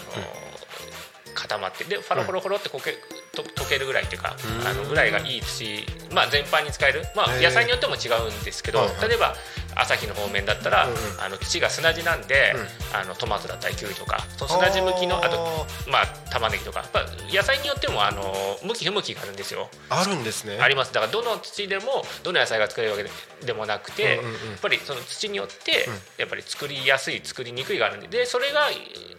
[1.34, 2.96] 固まってでファロファロファロってこけ
[3.36, 4.68] と溶けるぐらいっていうかうん。
[4.68, 9.36] あのぐらいがいい土、まあ、全般に使える、まあ、野菜によっても違うんですけど、例えば
[9.76, 10.88] 朝日の方面だったら、
[11.20, 12.56] あの土が砂地なんで、
[12.94, 18.34] あのトマトだったりキュウリとかその砂地向きのあとまあ玉ねぎとかやっぱ野菜によってもあの
[18.64, 19.70] 向き不向きがあるんですよ。
[19.90, 20.60] あるんですね。
[20.62, 20.94] あります。
[20.94, 23.10] だからどの土でもどの野菜が作れるわけで
[23.46, 28.70] でもなくて、やっぱりその土によってやっぱり作りやすい作りにくいがあるんででそれが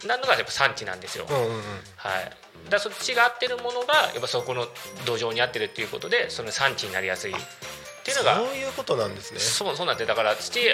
[0.07, 1.25] なんのがやっぱ産地なんですよ。
[1.97, 2.31] はい、
[2.69, 4.67] だそっちが合ってるものがやっぱそこの
[5.05, 7.33] 土壌に合ってるっていうことでその産地になりやすい
[8.07, 9.39] っていうのがそういうことなんですね。
[9.39, 10.73] そうそうなんでだから土あ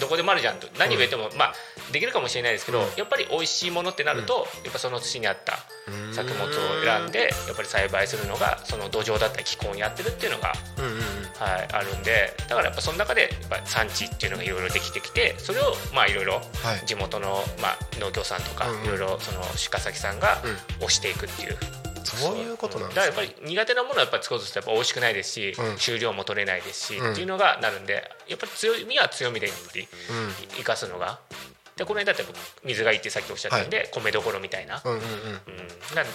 [0.00, 0.68] どこでもあるじゃんと。
[0.78, 1.54] 何植えても、まあ
[1.92, 2.86] できるかもしれないですけど、うん。
[2.96, 5.58] やっぱり美味しいものってなると、やっぱその土に合った
[5.90, 6.14] うん。
[6.14, 6.48] 作物を
[6.84, 10.98] 選んでやっぱり栽培するのがその土壌だったり気候に合ってるっていうのが、うんうんうん。
[11.38, 16.86] はい、あるんでだからやっぱその中でやっぱ産地っていうのがいろいろできてきてそれをまあいろいろはい。
[16.86, 18.84] 地元の、まあ、農協さんとかうんうん。
[18.84, 20.86] いろいろその出荷先さんがうん。
[20.86, 21.56] 推していくっていう。
[22.16, 23.16] そういうことなんだですね。
[23.16, 25.78] からやっぱり苦手なものはやっぱり作ろうとするとやっぱ美味しくないですし、うん。
[25.78, 27.12] 収量も取れないですし、うん。
[27.12, 31.18] っていうのがなるんでやっぱり強みは強みでやっぱりうん生かすのが。
[31.76, 32.24] でこの間って
[32.64, 35.04] 水がいいってさっきおっしゃったんで、米どころみたいな、うんうんうん。
[35.04, 36.06] うん、なっ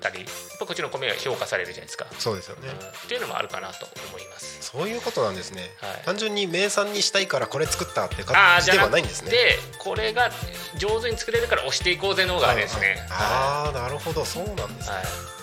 [0.00, 0.28] たりやっ
[0.58, 2.68] ぱこっちの米が評価されるじゃないですか、そうですよね。
[2.68, 2.88] うん。
[2.88, 4.62] っていうのもあるかなと思います。
[4.62, 5.70] そういうことなんですね。
[5.82, 6.02] はい。
[6.06, 9.30] 単純に名産にしたいからこれ作ったってあ感じではないんですね。
[9.30, 10.30] でこれが
[10.78, 12.96] 上手に作れるから押していこうぜの方があれですね。
[13.10, 14.24] はああなるほど。
[14.24, 14.94] そうなんですね。
[14.94, 15.39] いはい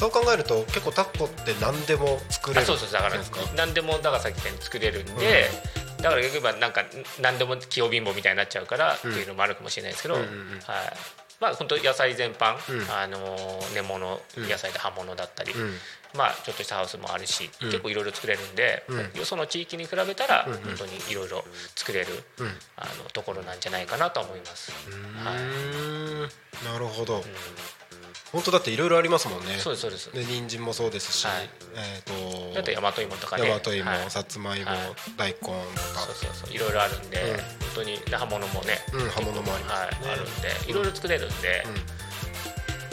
[0.00, 3.16] そう考えると結構タコって何でも作れるあそうそうだから
[3.54, 5.44] 何でもだからさっき言ったように作れるんで、
[5.98, 6.84] だから逆に言えばなんか
[7.20, 10.32] 何でも器用貧乏みたいになっちゃうからっていうのもあるかもしれないですけど、うんうんうん。
[10.32, 10.60] はい。
[11.38, 12.90] まあ本当野菜全般、うん。
[12.90, 13.36] あの
[13.74, 15.74] 根物野菜で葉物だったり、うん。
[16.16, 17.68] まあちょっとしたハウスもあるし、うん。
[17.68, 18.84] 結構いろいろ作れるんで、
[19.20, 20.60] うその地域に比べたらうんうん。
[20.62, 21.44] 本当にいろいろ
[21.76, 22.06] 作れる、
[22.38, 22.46] うん。
[22.76, 24.72] あのところなんじゃないかなと思います。
[25.22, 27.16] はいなるほど。
[27.16, 27.22] うん
[28.32, 29.58] 本当だっていろいろありますもんね。
[29.58, 30.12] そうですそうです。
[30.12, 31.48] で人参もそうですし、はい。
[31.74, 32.02] え
[32.52, 33.42] っ、だって大和芋とかね。
[33.42, 34.10] 大和芋、はい。
[34.10, 34.78] さつまいも、はい。
[35.16, 35.56] 大根とか。
[36.00, 36.54] そうそうそう。
[36.54, 37.36] いろいろあるんで、うん。
[37.36, 37.44] 本
[37.76, 39.80] 当に葉物もね、うん葉物もあります。
[39.82, 41.64] はいねあるんでいろいろ作れるんで、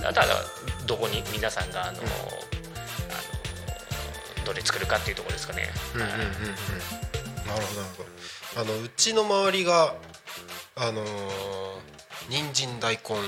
[0.01, 0.25] ただ
[0.85, 2.01] どこに皆さんがあの、あの
[4.45, 5.69] どれ作るかっていうところですかね。
[5.95, 6.21] うんうんうんうん。
[6.21, 6.27] うん
[7.47, 8.61] なるほどなるほど。
[8.61, 9.95] あのうちの周りが
[10.75, 11.77] あのー
[12.29, 13.23] 人参大根、はい。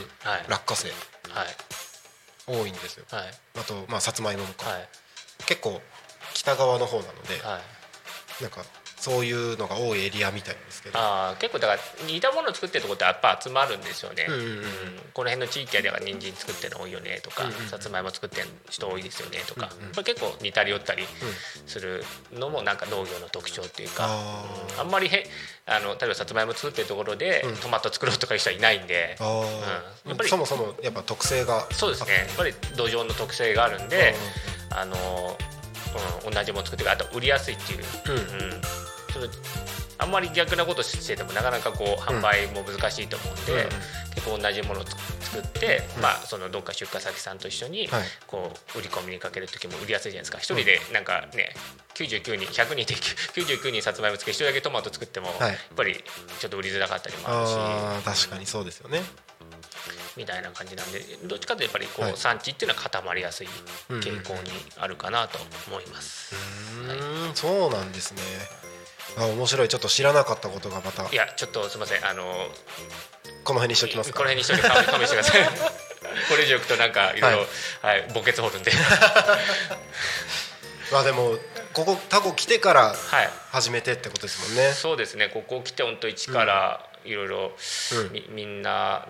[0.50, 0.90] 落花生。
[1.30, 1.48] はい
[2.50, 3.06] 多いんですよ。
[3.12, 3.24] はい。
[3.60, 4.90] あとまあさつまいももか、はい。
[5.46, 5.82] 結構
[6.34, 7.60] 北側の方なので、は
[8.40, 8.44] い。
[8.44, 8.64] なんか
[9.00, 11.00] そういうのが多いエリアみたいですけど。
[11.00, 14.64] あー結構だから似たものを作ってるとこってやっぱ集まるんですよね、うんうんうん。
[15.14, 21.04] この辺の地域では人参作ってるの多いよねとか、うんうんさつまいも作ってる人多いですよねとか、うんうんこれ結構似たり寄ったり
[21.66, 24.82] するのもなんか農業の特徴っていうか、あー。
[24.82, 25.26] あんまりへ
[25.66, 27.56] あの例えばさつまいも作ってるところでうん。
[27.58, 30.10] トマト作ろうとかいう人はいないんで、うん。
[30.10, 32.14] やっぱりそもそもやっぱ特性がそうですね。
[32.14, 34.16] やっぱり土壌の特性があるんで、
[34.72, 34.96] あの
[36.26, 37.82] うん、同じもの作ってるあと売りやすいっていう、う
[38.58, 38.79] ん
[39.98, 43.66] あんまり逆なことしててもなかなかこう販売も難しいと思うんで、うんうん。
[44.16, 44.96] 結構同じものをつ
[45.32, 46.02] 作って、うん。
[46.02, 48.04] まあ、そのどっか出荷先さんと一緒にはい。
[48.26, 50.38] こう売り込みにかける時も売りやすいじゃないですか。
[50.38, 51.54] 一人でなんかね
[51.96, 52.96] 99人100人で
[53.36, 55.50] 99人さつまいも作って一人だけトマト作っても、はい。
[55.50, 56.04] やっぱり
[56.40, 58.24] ちょっと売りづらかったりもあるし。
[58.26, 59.04] 確かにそうですよね。
[60.18, 62.18] みたいな感じなんでどっちかというとやっぱりこう、はい。
[62.18, 63.48] 産地っていうのは固まりやすい
[63.90, 66.36] 傾向にあるかなと思います。
[66.36, 68.22] うーんそうなんですね
[69.18, 69.70] あ面白い。
[69.70, 71.10] ちょっと知らなかったことがまた。
[71.12, 72.06] いやちょっとすみません。
[72.06, 72.24] あの
[73.44, 74.18] この辺にしときますか。
[74.20, 75.42] この辺にしといて勘勘弁してください。
[76.30, 77.32] これ以上いくとなんかいろい。
[77.34, 77.38] ろ
[77.82, 78.72] はい墓穴掘るんで。
[80.92, 81.38] まあでも
[81.74, 83.30] ここタコ来てからはい。
[83.52, 84.74] 始めてってことですもんね。
[84.74, 85.30] そうですね。
[85.30, 87.52] ここ来て本当一からいろいろ
[88.30, 89.08] みんな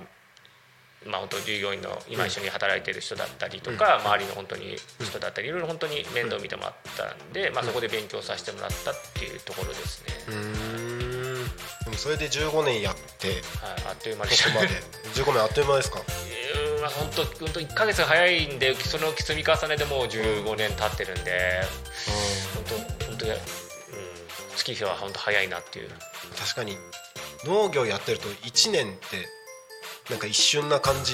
[1.05, 10.35] まあ本当従業員の今一緒に働いてる人だったりとか、周りの本当に人だったりいろいろ本当に面倒見てもらったんで、まあ、そこで勉強させてもらったっていうところですね、うー
[11.45, 11.45] ん。
[11.85, 13.37] でもそれで15年やってはい、
[13.89, 14.49] あっという間こでした。
[14.51, 14.67] こまで。
[15.15, 16.01] 15年あっという間ですか？
[16.29, 21.61] えーまあ本当本当1か月早いんでその積み重ねでもう15年経ってるんで
[22.55, 22.63] 本
[22.99, 23.37] 当本当に、うん、
[24.55, 25.89] 月日は本当早いなっていう。
[26.37, 26.77] 確かに
[27.45, 29.27] 農業やってると1年って
[30.09, 31.13] なんか一瞬な感じ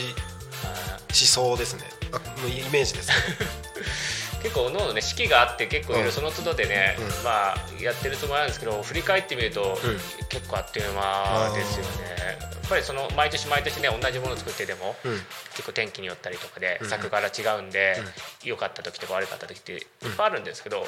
[0.63, 1.83] あしそうですね。
[2.11, 3.11] あもうイメージです
[4.41, 7.23] 結構脳のね四季があって結構その都度でね、うん。
[7.23, 9.99] まあやってるつもりなんですけど振り返ってみると、うん。
[10.29, 12.37] 結構あっという間ですよね。
[12.39, 15.25] やっぱりその毎年毎年ね同じものを作ってでも、うん。
[15.51, 16.89] 結構天気によったりとかでうん。
[16.89, 18.01] 作柄違うんで、
[18.43, 19.81] 良かった時とか悪かった時っていっ
[20.15, 20.87] ぱいあるんですけど、はい。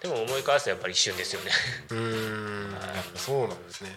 [0.00, 1.50] でも思い返すとやっぱり一瞬ですよね。
[1.90, 2.78] うーん。
[3.16, 3.92] そうなんですね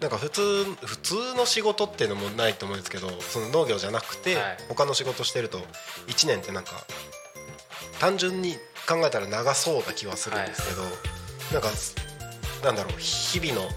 [0.00, 4.56] なんか普通普通の仕事っていうのもないと思うんですけどその農業じゃなくて、はい。
[4.68, 5.58] 他の仕事してると
[6.06, 6.72] 1年ってなんか
[8.00, 8.54] 単純に
[8.88, 10.82] 考えたら長そうな気はするんですけど、
[11.52, 11.68] なんか
[12.64, 13.68] なんだろう日々の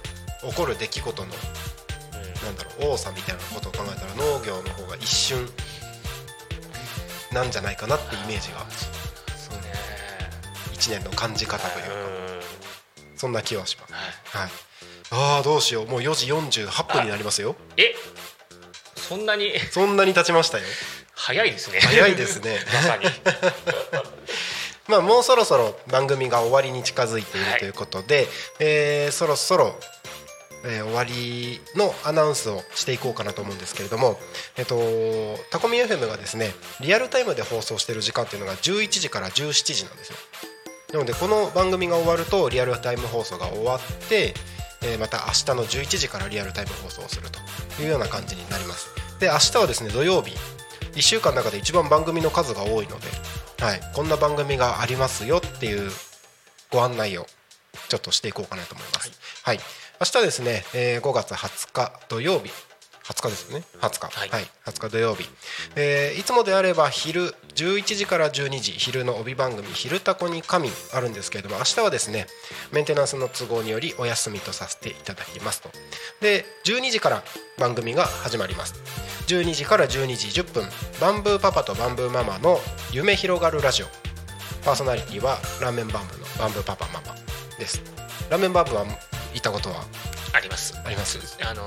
[0.49, 2.45] 起こる出来事のうん。
[2.45, 5.45] なんだろう多さみたいなことを考えたら農業の方が一瞬
[7.34, 8.59] なんじゃないかなってイメージが
[9.36, 9.63] そうね。
[10.74, 11.95] 1年の感じ方というかう
[13.15, 13.17] ん。
[13.17, 13.93] そんな気はします。
[13.93, 14.41] はい。
[14.43, 14.51] はい、
[15.12, 15.88] ああどうしよう。
[15.88, 17.56] もう4時48分になりますよ。
[17.78, 17.93] え？
[18.95, 19.51] そんなに？
[19.72, 20.64] そんなに経ちましたよ。
[21.16, 21.80] 早いですね。
[21.80, 22.58] 早いですね。
[22.74, 23.06] まさに。
[24.88, 28.28] まあもうそろそろ番組が終わりに近づいているはいということで、
[28.60, 29.80] えーそろそろ、
[30.66, 34.20] えー終わりのアナウンスをしていこうかなと思うんですけれども、
[34.58, 34.78] えっと
[35.51, 40.18] タコミ FM がですねリアルタイムで放送している時間っていうのが11時から17時なんですよ。
[40.91, 44.34] なのでこの番組が終わるとリアルタイム放送が終わって、
[44.84, 48.89] えーまた明日の11時からリアルタイム放送をするというような感じになります。
[49.19, 50.36] で明日はですね土曜日。
[50.93, 53.07] 1週間の中で一番番組の数が多いので、
[53.59, 55.89] はい、こんな番組がありますよっていう
[56.71, 57.25] ご案内を
[57.89, 59.11] ちょっとしていこうかなと思います。
[59.43, 59.59] はい、
[59.99, 62.51] 明日ですね、えー5月20日土曜日。
[63.04, 63.66] 20日ですよね。
[63.82, 64.20] 20日。
[64.20, 64.30] はい。
[64.30, 65.28] はい、20日土曜日、
[65.76, 72.28] えーいつもであれば昼11時から12時昼の帯番組「昼タコに神」あるんですけれども明日はですね
[72.72, 75.70] メンテナンスの都合によりお休みとさせていただきますと。
[76.22, 77.24] で12時から
[77.58, 78.76] 番組が始まります。
[79.28, 83.88] 12時から12時10分バンブーパパとバンブーママの夢広がるラジオ。
[84.64, 87.16] パーソナリティはラーメンバンブーのバンブーパパママ
[87.60, 87.82] です。
[88.30, 88.86] ラーメンバンブーは
[89.34, 89.84] 行ったことは？
[90.32, 90.74] あります。
[90.86, 91.20] あります？
[91.41, 91.66] あの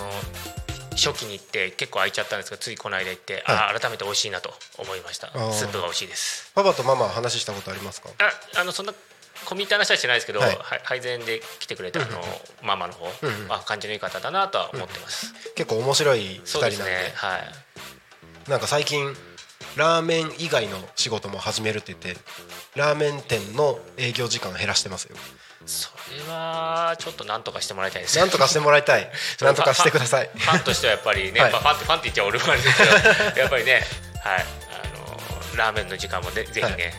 [0.97, 5.29] 初期に行って結構空いちゃったんですがついこの間行って、はあー改めて美味しいなと思いました。
[5.29, 5.53] ー。
[5.53, 6.51] スープが美味しいです。
[6.55, 8.09] パパとママは話したことありますか？
[8.57, 8.95] ああのそんな
[9.45, 12.21] 込み入った話はしてないですけど、ははいい配膳で来てくれたあの
[12.63, 13.53] ママの方、うんうん。
[13.53, 16.45] あ感じのいい方だなとは思ってます、結構面白い2人なんで。
[16.47, 18.51] そうですねはい。
[18.51, 19.15] なんか最近
[19.77, 22.21] ラーメン以外の仕事も始めるって言って
[22.77, 25.17] ラーメン店の営業時間減らしてますよ
[25.67, 28.19] それはちょっとなんとかしてもらいたいです。
[28.19, 29.11] なんとかしてもらいたい。
[29.43, 30.31] なんとかしてください。
[30.33, 31.53] ファンとしてはやっぱりね、はい。
[31.53, 32.91] まあ、ファンってファンって言っちゃ俺もあれですけど
[33.41, 33.87] やっぱりね
[34.23, 34.47] はい。
[34.71, 36.95] あのラーメンの時間もでぜひ ね、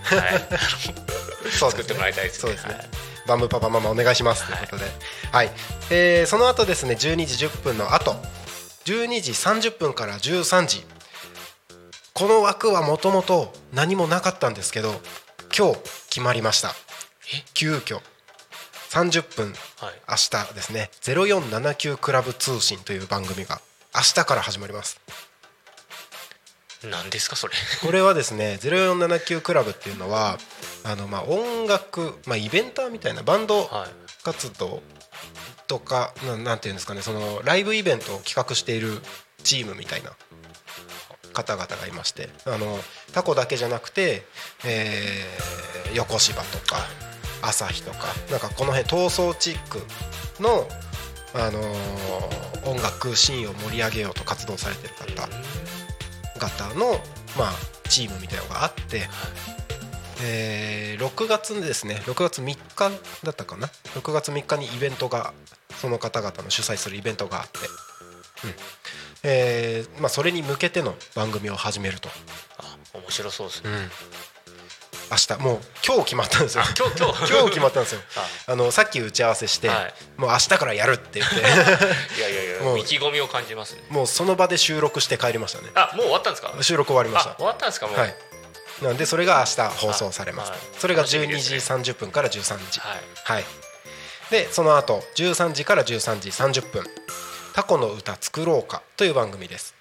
[1.52, 2.40] 作ってもらいたいですね。
[2.42, 2.90] そうですね、はい
[3.28, 4.86] バンブーパパママお願いしますということで、
[5.34, 5.52] はい。
[5.90, 8.16] えーその後ですね12時10分の後。
[8.86, 10.86] 12時30分から13時。
[12.14, 15.02] この枠はもともと何もなかったんですけど
[15.56, 16.74] 今日決まりました。
[17.54, 18.00] 急遽
[18.90, 19.94] 30分はい。
[20.10, 20.16] 明
[20.48, 20.90] 日ですね。
[21.02, 23.62] 0479クラブ通信という番組が
[23.96, 25.00] 明日から始まります。
[26.84, 27.54] 何ですかそれ。
[27.82, 30.38] これはですね0479クラブっていうのは
[30.84, 33.90] あのまあ音楽、まあ、イベンターみたいなバンドはい
[34.24, 34.82] 活動
[35.68, 39.02] とかななんていうんですかねそのライブイベントを企画している
[39.44, 40.12] チームみたいな
[41.34, 42.84] 方々がいましてあの
[43.14, 44.26] タコだけじゃなくて、
[44.64, 46.78] えー横芝とか
[47.42, 49.80] 朝日とかなんかこの辺闘争チック
[50.42, 50.68] の、
[51.34, 51.68] あのー
[52.68, 55.30] 音楽シーンを盛り上げようと活動されてる方
[56.38, 57.00] 方の、
[57.38, 57.54] まあ、
[57.88, 59.08] チームみたいなのがあって、
[60.22, 62.58] えー6月にですね6月3日
[63.24, 65.34] だったかな？6月3日にイベントが
[65.80, 67.60] その方々の主催するイベントがあって、
[68.44, 68.54] うん。
[69.24, 72.10] えーまあ、それに向けての番組を始めると、
[72.58, 73.70] あ面白そうですね
[75.10, 75.42] 明日。
[75.42, 76.64] もう今日決まったんですよ。
[76.64, 77.34] あ今日今日。
[77.34, 78.02] 今日決まったんですよ。
[78.48, 78.56] あ。
[78.56, 79.94] のさっき打ち合わせして、はい。
[80.18, 81.36] もう明日からやるって言って。
[82.20, 83.84] いやいやいやもう意気込みを感じますね。
[83.90, 85.70] もうその場で収録して帰りましたね。
[85.76, 86.54] あもう終わったんですか？
[86.62, 87.32] 収録終わりました。
[87.32, 88.16] あ終わったんですかはい。
[88.82, 90.60] なんでそれが明日放送されます、はい。
[90.80, 92.80] それが楽しみ12時ですね30分から13時。
[92.80, 93.46] はいはい。
[94.30, 96.84] でその後13時から13時30分
[97.56, 99.74] 「タコの歌作ろうか」という番組です。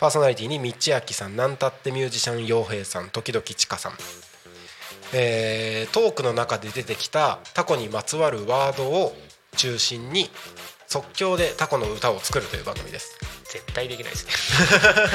[0.00, 3.98] パーソナリティに道明さんなんたってミュージシャン陽平さん時々ちかさん
[5.12, 9.14] えートークの中で出てきたタコにまつわるワードを
[9.56, 10.30] 中心に
[10.86, 13.18] 即興でタコの歌を作るという番組です。
[13.44, 14.32] 絶対できないですね。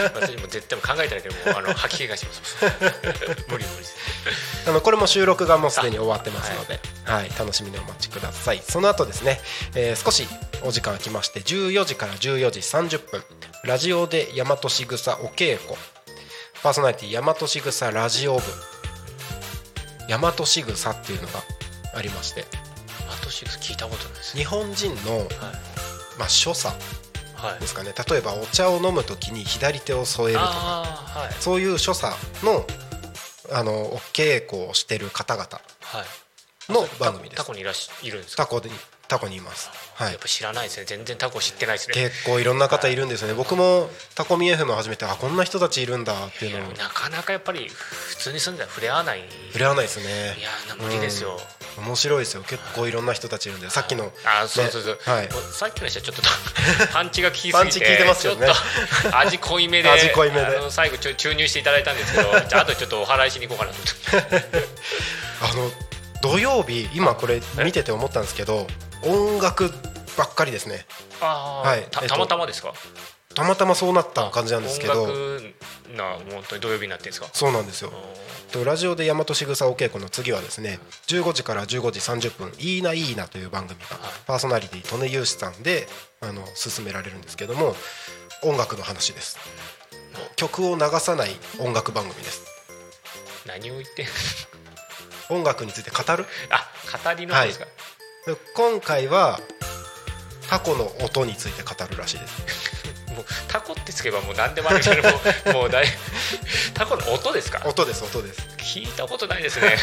[0.13, 2.57] 私も絶対もう考えただけでもうあの吐き気がします。
[3.49, 3.95] 無理無理です。
[4.67, 7.31] あのこれも収録がもうすでに終わってますので、はい。
[7.37, 8.61] 楽しみにお待ちください。
[8.67, 9.41] その後ですね、
[9.75, 10.27] えー少し
[10.61, 13.23] お時間空きまして14時から14時30分
[13.63, 15.75] ラジオで大和しぐさお稽古。
[16.61, 18.43] パーソナリティ大和しぐさラジオ部
[20.10, 21.39] 大和しぐさっていうのが
[21.95, 22.45] ありまして
[23.10, 24.38] 私聞いたことないです。
[24.38, 25.28] 日本人の、はい。
[26.20, 26.76] まあ、所作
[27.36, 27.60] はい。
[27.60, 27.93] ですかね。
[28.10, 31.34] 例えばお茶を飲む時に左手を添えるとかはい。
[31.41, 32.14] そういう所作
[32.45, 32.66] の
[33.51, 35.47] あのお稽古をしてる方々
[35.82, 36.72] はい。
[36.72, 37.41] の番組です。
[37.41, 38.43] タコにいらっしいるんですか？
[38.43, 38.72] タコに
[39.14, 39.70] タコにいます。
[39.93, 40.11] はい。
[40.14, 40.20] やっ。
[40.20, 40.86] ぱ知らないですね。
[40.88, 41.93] 全然タコ知ってないですね。
[41.93, 43.36] 結構いろんな方いるんですよね。
[43.36, 49.20] 僕もタコミ FM を始めてあこんな人たちいるんだっていうのをなかなかやっぱり普通に住んだら触れ合わない。
[49.20, 50.36] い触れ合わないですね。
[50.41, 51.39] やな無理ですよ、
[51.78, 52.41] 面白いですよ。
[52.41, 54.11] 結構いろんな人たちいるんで、さっきの。
[54.26, 55.30] あそうそうそう、はい。
[55.51, 56.24] さっきの人はちょっと
[56.91, 58.47] パンチが効きすぎてパンチ効いてますよね。
[58.47, 60.72] ちょっと味濃いめで味濃いめで。
[60.72, 63.72] 最後ちょ注入していただいたんですけど じゃああとちょっとお祓いしに行こうか
[64.18, 64.47] なと。
[65.41, 65.72] あの
[66.24, 68.66] 土曜日今これ見てて思ったんですけど、
[69.06, 69.72] 音楽
[70.18, 70.86] ばっかりですね。
[71.20, 71.80] はい。
[71.80, 72.74] えっとたたまたまですか？
[73.36, 75.54] たまたまそうなった感じなんですけど、音楽
[75.97, 77.28] な本当に土曜日になってるんですか？
[77.34, 77.91] そうなんですよ。
[78.51, 80.78] とラジオで大和しぐさお稽古の次はですね
[81.08, 83.97] 15時から15時30分「いいないいな」という番組が
[84.28, 85.88] パーソナリティ利根雄志さんで
[86.22, 87.76] あの進められるんですけども
[88.43, 89.39] 音楽の話です。
[90.36, 92.43] 曲を流さない音楽番組です。
[93.47, 94.06] 何を言って
[95.30, 96.28] 音楽について語る？
[96.51, 96.70] あ
[97.04, 97.72] 語りの方ですか、で
[98.55, 99.39] 今回は
[100.49, 102.41] タコの音について語るらしいです。
[103.13, 105.88] もうタコってつけばもう何でもあるけどもうもうだい
[106.74, 107.61] タコの音ですか？
[107.65, 108.41] 音です音です。
[108.57, 109.78] 聞いたことないですね。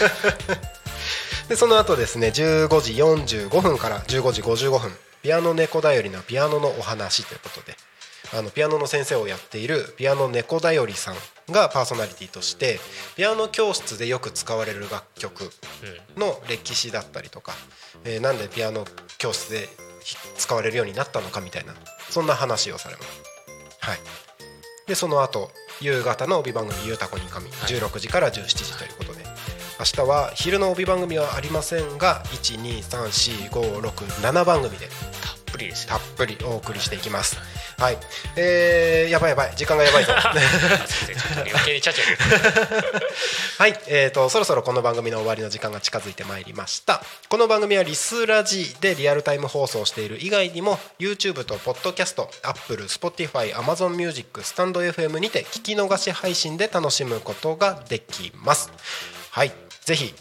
[1.48, 7.76] でその後ですね15時45分から15時55分ピアノ猫だよりのピアノのお話ということで
[8.32, 11.14] あのピアノの先生をやっているピアノ猫だよりさん
[11.52, 12.78] がパーソナリティとして
[13.16, 15.50] ピアノ教室でよく使われる楽曲
[16.16, 17.52] の歴史だったりとか、
[18.04, 18.84] えーなんでピアノ
[19.18, 19.68] 教室で
[20.02, 21.74] ひ使われるようになったのかみたいな
[22.08, 23.08] そんな話をされます。
[23.80, 23.98] はい、
[24.86, 25.50] でその後
[25.80, 29.24] 夕方の帯番組「ゆうたこに神」16時から17時ということで
[29.78, 34.96] 明日は昼の帯番組はありませんが1234567番組でたっ
[35.46, 35.90] ぷりですよ。
[35.90, 37.38] たっぷりお送りしていきます
[37.80, 37.98] はい。
[38.36, 39.52] えー、やばいやばい。
[39.56, 40.12] 時間がやばいぞ。
[40.12, 40.34] は
[43.68, 47.00] い、えー、とそろそろこの番組の終わりの時間が近づいてまいりました。
[47.30, 58.70] この番組はリスラジでリアルタイム放送している以外にも YouTube と Podcast、Apple、Spotify、Amazon Music、スタンド FM にて聞き逃し配信で楽しむことができます。
[59.30, 59.52] はい。
[59.86, 60.12] ぜひ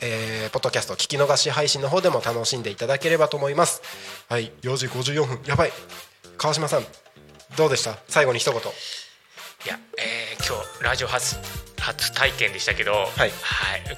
[0.00, 3.82] えーポッドキャスト聞き逃し配信の方でも楽しんでいただければと思います。
[4.28, 4.52] はい。
[4.62, 5.40] 4時54分。
[5.46, 5.72] やばい。
[6.38, 6.84] 川島さん
[7.56, 7.98] どうでした？
[8.08, 8.60] 最後に一言。
[8.60, 8.64] い
[9.68, 11.36] や、えー、今日ラジオ初。
[11.80, 13.32] 初体験でしたけど、はい。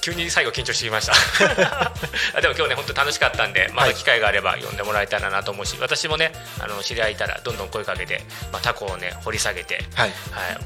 [0.01, 1.12] 急に最後緊張してきました。
[2.37, 8.22] あでも今日ね本当楽しかったんでまた機会があれば呼んでもらえたらなと思うし、私もねあの知り合いいたらどんどん声かけて、
[8.53, 10.11] まあ、タコをね掘り下げて、はい。
[10.31, 10.59] はい、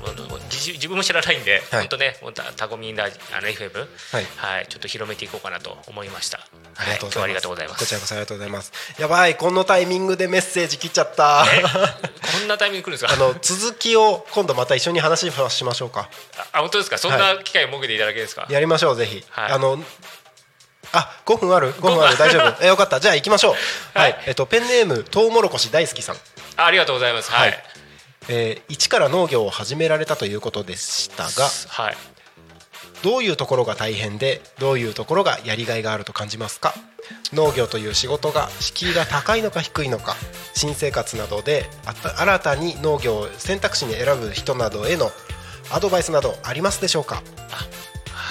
[0.51, 1.81] 自自分も知らないんで、はい。
[1.81, 4.27] 本当ね本当タコミンラジあの FM はい。
[4.37, 6.39] はい、ちょっと広めていこうかなと思いました。
[6.77, 6.99] はい。
[7.01, 7.79] 今日はありがとうございます。
[7.81, 8.73] こちらこそありがとうございます。
[8.99, 11.47] やばいこのタイミングでメッセージ切っちゃった。
[11.53, 11.63] え
[12.35, 13.13] こんなタイミング来るんですか？
[13.13, 16.09] あの続きを今度また一緒に話しましょうか。
[16.53, 16.99] あ本当ですか？
[17.11, 18.47] そんな機会を設けていただけですか？
[18.51, 19.53] やりましょうぜひ、はい。
[19.53, 19.79] あの
[20.93, 22.03] あ5分ある？5分？
[22.05, 22.17] ある。
[22.19, 22.57] 大丈夫？
[22.65, 23.01] えよかった。
[23.01, 23.53] じゃあ行きましょ
[23.95, 23.99] う。
[23.99, 26.17] はい、えっとペンネームトウモロコシ大好きさん。
[26.57, 27.31] あありがとうございます。
[27.31, 27.49] はい。
[27.51, 27.65] はい。
[28.29, 31.97] えー一から農業を始められたということでしたがはい。
[33.03, 36.75] どういうところが大変でどういうところがやりがいがあると感じますか？
[37.35, 40.17] 農業という仕事が敷居が高いのか低いのか
[40.55, 41.69] 新生活などで
[42.17, 45.11] 新たに農業を選択肢に選ぶ人などへの
[45.71, 47.23] アドバイスなどありますでしょうか？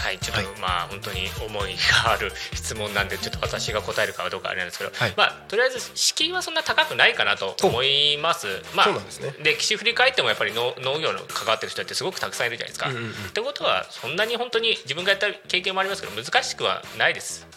[0.04, 0.60] はい、ちょっと、はい。
[0.60, 5.14] まあ本当に思いがある質問なんでちょっと私が答えるかどうかあれなんですけど、はい。
[5.16, 8.48] まあとりあえず敷居はそんな高くないかなと思います。
[8.76, 9.34] まあそうなんですね。
[9.42, 12.90] 歴史振り返ってもやっぱり農農業の関わってる人ってすごくたくさんいるじゃないですか。
[12.90, 13.12] うんうんうん。
[13.12, 17.48] ってことはそんなに本当に自分がやった経験もありますけど難しくはないです。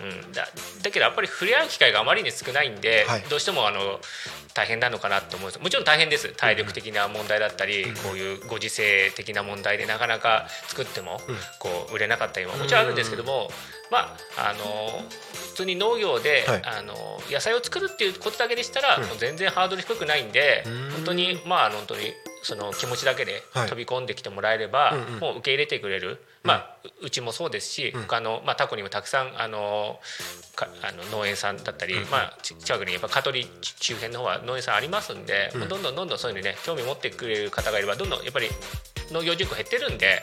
[0.00, 0.48] うん、だ
[0.82, 3.20] だけどやっぱり触れ合う機会があまりに少ないんで、はい。
[3.28, 4.00] どうしてもあの
[4.54, 5.62] 大変なのかなと思うんです。
[5.62, 6.28] もちろん大変です。
[6.36, 11.20] 体力的な問題だったり、こういうご時世的な問題でなかなか作っても、
[11.58, 13.50] こう売れなかったりももちろんあるんですけども、
[13.92, 15.06] まああの
[15.50, 16.62] 普通に農業で、はい。
[16.64, 16.94] あの
[17.30, 20.64] 野菜を作るっていうことだけでしたら、もう全然ハードル低くないんで、
[20.96, 22.00] 本当にまあ本当に
[22.42, 23.68] その気持ちだけではい。
[23.68, 25.20] 飛び込んできてもらえれば、うんうん。
[25.20, 30.00] もう受け入れてくれる、まあううちもそうですし、他のまあタコにもたくさんあの
[30.56, 33.46] かあの農園さんだったり、まあち近くにやっぱ香取
[33.78, 38.48] 周辺の方は農園さんありますんで、もうどんどんどんどんそういうのにね興味持ってくれる方がいればどんどんやっぱり
[39.12, 40.22] 農業人口減ってるんで、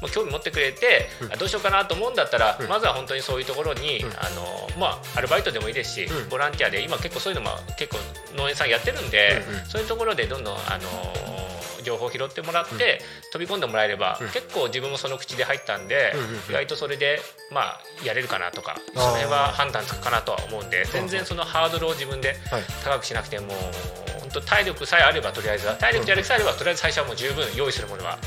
[0.00, 7.98] もう興味持ってくれて、あどうしようかなと思うんだったら、まずは本当にそういうところに、あのまあアルバイトでもいいですし、ボランティアで今結構そういうのも結構
[8.36, 10.88] 農園さんやってるんで、そういうところでどんどんあの
[11.82, 13.00] 情報を拾ってもらって、
[13.32, 16.12] 飛び込んでもらえれば、結構自分もその口で入ったんで、
[16.50, 22.62] 意外とそれでまあやれるかなとかその辺は判断つくかなとは思うんで全然そのハードルを自分ではい。
[22.84, 23.52] 高くしなくても
[24.20, 28.18] 本当体力さえあればとりあえずは体力とやる気さえあればとりあえず最初はもう十分用意するものは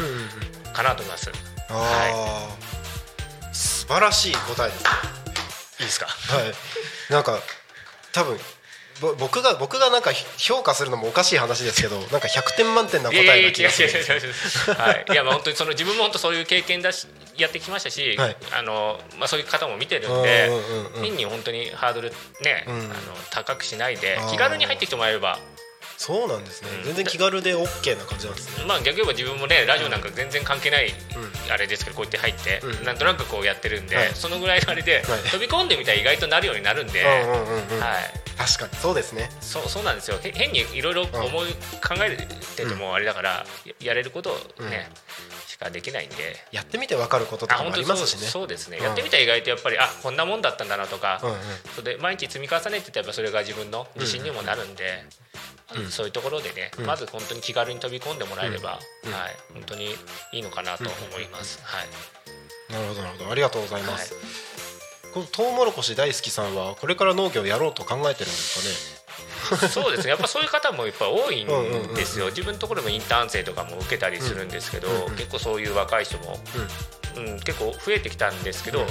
[0.74, 1.30] かなと思います。
[1.30, 1.34] い。
[1.70, 2.71] あー、素
[3.94, 4.84] 晴らしい答えです。
[4.84, 4.90] ね
[5.80, 6.06] いですか？
[6.08, 7.14] はい。
[7.14, 7.40] なんか
[8.14, 8.38] 多分
[9.02, 22.12] ぼ僕が僕がなんか評価するのもおかしい話ですけどなんか100点満点な答えな気がする違うはいいやまあ本当にその自分も本当そういう経験だしやってきましたし、はいあのまあそういう方も見てるんでうんうん変に本当にハードル
[22.42, 22.94] ね、んあの
[23.32, 25.40] 高くしないで気軽に入ってきてもらえれば
[26.02, 26.84] そうなんですね、うん。
[26.84, 28.66] 全然気軽で OK な感じなんですね。
[28.66, 30.92] まあ逆に言えば自分もねラジオなんか全然関係ない
[31.52, 32.86] あれですけどこうやって入って、うん。
[32.86, 34.10] なんとなくこうやってるんで、はい。
[34.16, 35.04] そのぐらいのあれで、はい。
[35.30, 37.80] 飛び込んでみたら意外となるようになるんで、うんうんうんうん。
[37.80, 39.30] はい確かにそうですね。
[39.40, 40.18] そうそうなんですよ。
[40.18, 41.54] へ変にいろいろ思い、
[41.86, 42.18] 考え
[42.56, 43.46] ててもあれだから
[43.80, 44.90] ややれることをね、
[45.46, 46.38] しかできないんで。
[46.52, 48.26] やってみて分かることとかもありますしね。
[48.26, 48.70] そうです。
[48.70, 48.84] ね、うん。
[48.84, 51.38] やってみたら意外とやっぱりあこんなもんだったんだなとか、うんうん。
[51.76, 55.04] それで毎日積み重ねててやっぱそれが自分の自信にもなるんで、
[55.90, 58.80] そういうところでね、まず本当に気軽に飛び込んでもらえれば、はい、
[59.54, 59.96] 本当に
[60.34, 61.60] いいのかなと思います。
[61.64, 62.74] はい。
[62.74, 63.32] なるほどなるほど。
[63.32, 64.24] ありがとうございます、はい。
[65.14, 69.02] このトウモロコシ大好きさんはこれから農業やろうと考えてるんです
[69.70, 70.12] そうですね。
[70.12, 72.28] やっぱそういう方もいっぱい多いんうんうんうんですよ。
[72.28, 76.40] 自分のところもインターン生とかも受けたりするんですけど、うんうん結構そういう若い人も、
[77.18, 77.40] うん。
[77.42, 78.86] 結構増えてきたんですけど、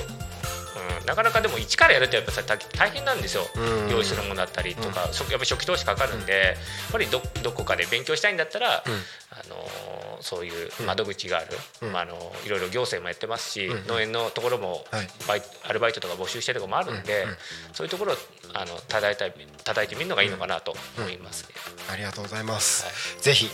[1.00, 1.06] うん。
[1.06, 3.90] なかなかでも一からやるとやっぱさ大大変なんですよ、うん。
[3.90, 11.46] 用意するものだったりとか、そやっぱ初期投資かかるんで、やっぱりどどこかで勉強したいんだったら、あのーそういう窓口がある、
[11.90, 15.08] まあ、あのいろいろ行政もやってますし、農園のところもはい。
[15.26, 17.26] バイアルバイトとか募集してるところもあるんで、
[17.72, 18.16] そういうところを
[18.54, 19.30] あの叩いた
[19.64, 21.54] 叩いてみるのがいいのかなと思いますね。
[21.90, 23.48] ありがとうございます、はぜひ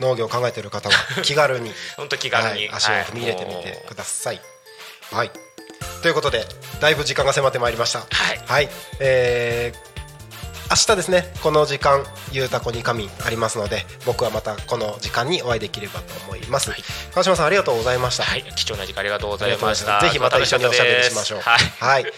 [0.00, 1.72] 農業を考えている方は気軽に。
[1.96, 4.40] 本当気軽に、はい、足をはい踏み入れてみてください。
[5.12, 5.30] はい、
[6.02, 6.44] ということで
[6.80, 8.00] だいぶ時間が迫ってまいりました。
[8.46, 8.68] はい。
[9.00, 9.94] えー
[10.70, 16.82] 明日ですねこの時間ゆうたこに神ありますので僕はまたこの時間にお会いできればと思います、はい。
[17.12, 20.00] 川島さんありがとうございました、はい、貴重な時間ありがとうございました。
[20.00, 21.40] ぜひまた一緒におしゃべりしましょう。
[21.40, 21.58] は
[22.00, 22.12] い、はい、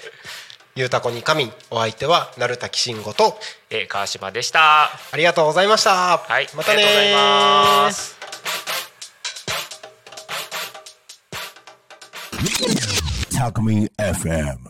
[0.76, 3.36] ゆうたこに神お相手は鳴滝慎吾と
[3.68, 4.84] えー川島でした。
[4.84, 6.18] ありがとうございました。
[6.18, 7.12] はい、またねありがとうござい
[7.84, 7.92] ま
[12.92, 12.95] す。
[13.38, 14.58] Alchemy FM.